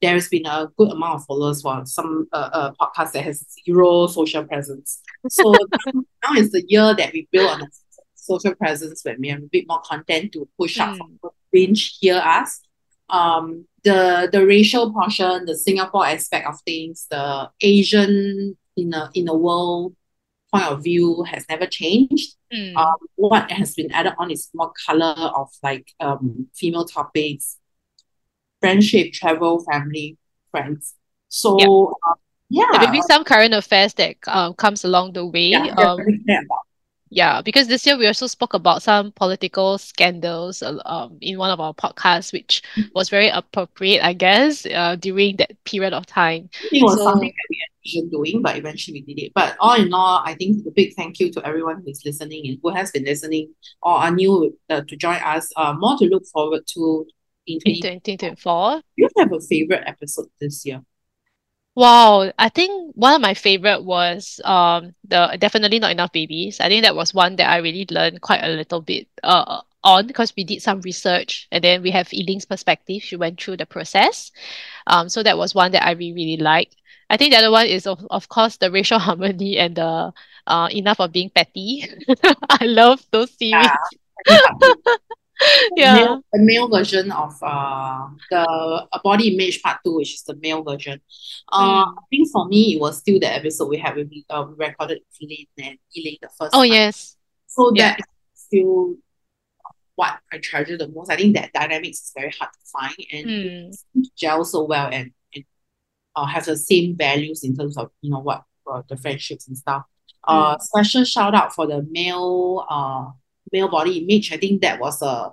[0.02, 3.46] there has been a good amount of followers for some uh, uh podcast that has
[3.66, 5.02] zero social presence.
[5.30, 7.68] So now, now is the year that we build on
[8.16, 11.20] social presence when we have a bit more content to push up Mm.
[11.22, 12.62] to binge hear us.
[13.10, 19.28] Um the the racial portion, the Singapore aspect of things, the Asian in a in
[19.30, 19.96] a world
[20.54, 22.36] point of view has never changed.
[22.54, 22.76] Mm.
[22.78, 27.58] Um, what has been added on is more color of like um female topics,
[28.72, 30.18] friendship, travel, family,
[30.52, 30.96] friends.
[31.30, 31.68] So Yep.
[31.68, 32.16] um,
[32.50, 35.50] yeah, There may be some current affairs that um, comes along the way.
[35.52, 36.64] yeah, Um, definitely care about.
[37.10, 41.50] yeah, because this year we also spoke about some political scandals uh, um, in one
[41.52, 42.62] of our podcasts, which
[42.96, 46.50] was very appropriate, I guess, uh, during that period of time.
[46.72, 49.32] It was So- something that we envisioned doing, but eventually we did it.
[49.36, 52.60] But all in all, I think a big thank you to everyone who's listening and
[52.64, 55.52] who has been listening or are new uh, to join us.
[55.58, 57.06] Uh, more to look forward to
[57.48, 57.82] in In 20.
[57.82, 58.78] 2024.
[58.78, 60.82] Do you have a favorite episode this year?
[61.76, 66.60] Wow, I think one of my favorite was um the definitely not enough babies.
[66.60, 70.08] I think that was one that I really learned quite a little bit uh on
[70.08, 73.04] because we did some research and then we have Eling's perspective.
[73.04, 74.32] She went through the process.
[74.88, 76.76] Um, so that was one that I really really liked.
[77.12, 80.14] I think the other one is of of course the racial harmony and the
[80.48, 81.86] uh enough of being petty.
[82.50, 83.68] I love those series.
[84.26, 84.90] The
[85.76, 85.94] Yeah.
[85.94, 90.36] male, the male version of uh the uh, body image part two, which is the
[90.36, 91.00] male version.
[91.52, 91.94] Uh, Mm.
[91.98, 95.46] I think for me it was still the episode we had with uh, recorded Lynn
[95.58, 96.72] and Elaine the first Oh time.
[96.72, 97.16] yes.
[97.48, 97.90] So Yeah.
[97.90, 98.96] that is still
[99.96, 101.12] what I treasure the most.
[101.12, 103.70] I think that dynamics is very hard to find and Mm.
[103.70, 105.44] it seems to gel so well and, and
[106.16, 109.58] uh, have the same values in terms of you know what uh, the friendships and
[109.58, 109.84] stuff.
[110.24, 113.06] Uh, special shout out for the male uh
[113.52, 114.32] male body image.
[114.32, 115.30] I think that was uh,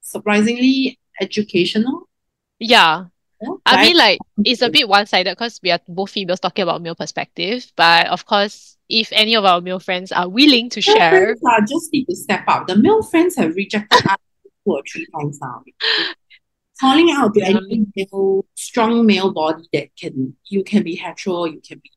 [0.00, 2.08] surprisingly educational.
[2.58, 3.06] Yeah.
[3.42, 6.80] Yeah, I mean, like, it's a bit one-sided because we are both females talking about
[6.80, 7.70] male perspective.
[7.76, 11.60] But of course, if any of our male friends are willing to Male share, are
[11.60, 12.66] just need to step up.
[12.66, 14.16] The male friends have rejected us
[14.64, 15.62] two or three times now.
[16.80, 17.58] Calling out to Yeah.
[17.58, 21.90] any male, strong male body that can you can be hetero, you can be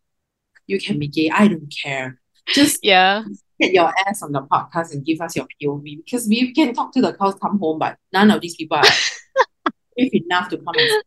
[0.68, 1.30] you can be gay.
[1.30, 2.20] I don't care.
[2.48, 3.24] Just yeah,
[3.60, 6.92] get your ass on the podcast and give us your POV because we can talk
[6.94, 8.84] to the cows come home, but none of these people are
[9.98, 11.04] enough to come and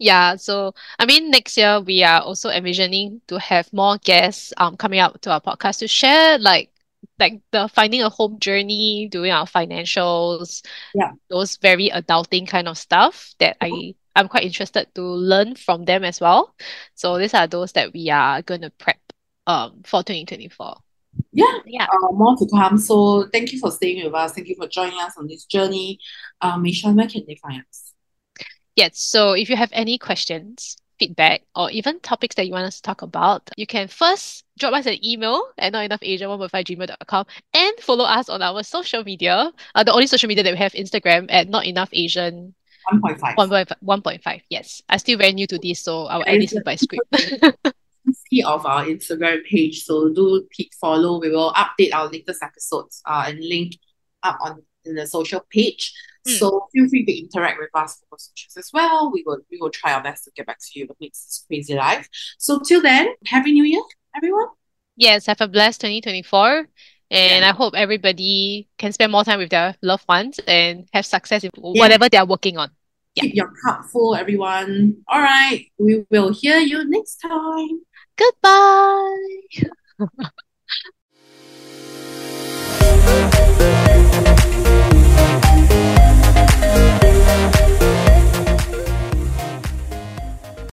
[0.00, 0.36] yeah.
[0.36, 5.00] So, I mean, next year we are also envisioning to have more guests um coming
[5.00, 6.70] out to our podcast to share like
[7.18, 10.64] like the finding a home journey, doing our financials,
[10.94, 11.12] Yeah.
[11.30, 16.04] those very adulting kind of stuff that I I'm quite interested to learn from them
[16.04, 16.54] as well.
[16.94, 18.98] So these are those that we are going to prep
[19.48, 20.76] um for 2024.
[21.32, 21.58] Yeah.
[21.66, 21.86] Yeah.
[21.86, 22.78] Uh, more to come.
[22.78, 24.32] So thank you for staying with us.
[24.32, 25.98] Thank you for joining us on this journey.
[26.40, 27.94] Uh, Michelle, where can they find us?
[28.76, 32.76] Yes, so if you have any questions, feedback, or even topics that you want us
[32.76, 38.28] to talk about, you can first drop us an email at notenoughasian1.5gmail.com and follow us
[38.28, 39.50] on our social media.
[39.74, 42.54] Uh, the only social media that we have Instagram at not enough Asian
[42.92, 43.34] 1.5.
[43.34, 44.42] 1.5, 1.5.
[44.48, 47.74] Yes, I'm still very new to this, so I will to my script.
[48.28, 49.84] See of our Instagram page.
[49.84, 51.20] So do keep follow.
[51.20, 53.76] We will update our latest episodes uh, and link
[54.22, 55.92] up on in the social page.
[56.26, 56.32] Hmm.
[56.32, 59.10] So feel free to interact with us for socials as well.
[59.12, 61.74] We will we will try our best to get back to you amidst this crazy
[61.74, 62.08] life.
[62.38, 63.82] So till then, happy new year,
[64.16, 64.48] everyone.
[64.96, 66.66] Yes, have a blessed 2024.
[67.10, 67.48] And Yeah.
[67.48, 71.50] I hope everybody can spend more time with their loved ones and have success in
[71.56, 72.70] whatever they are working on.
[73.14, 73.22] Yeah.
[73.22, 74.96] Keep your cup full, everyone.
[75.08, 75.66] All right.
[75.78, 77.80] We will hear you next time.
[78.18, 79.68] Goodbye.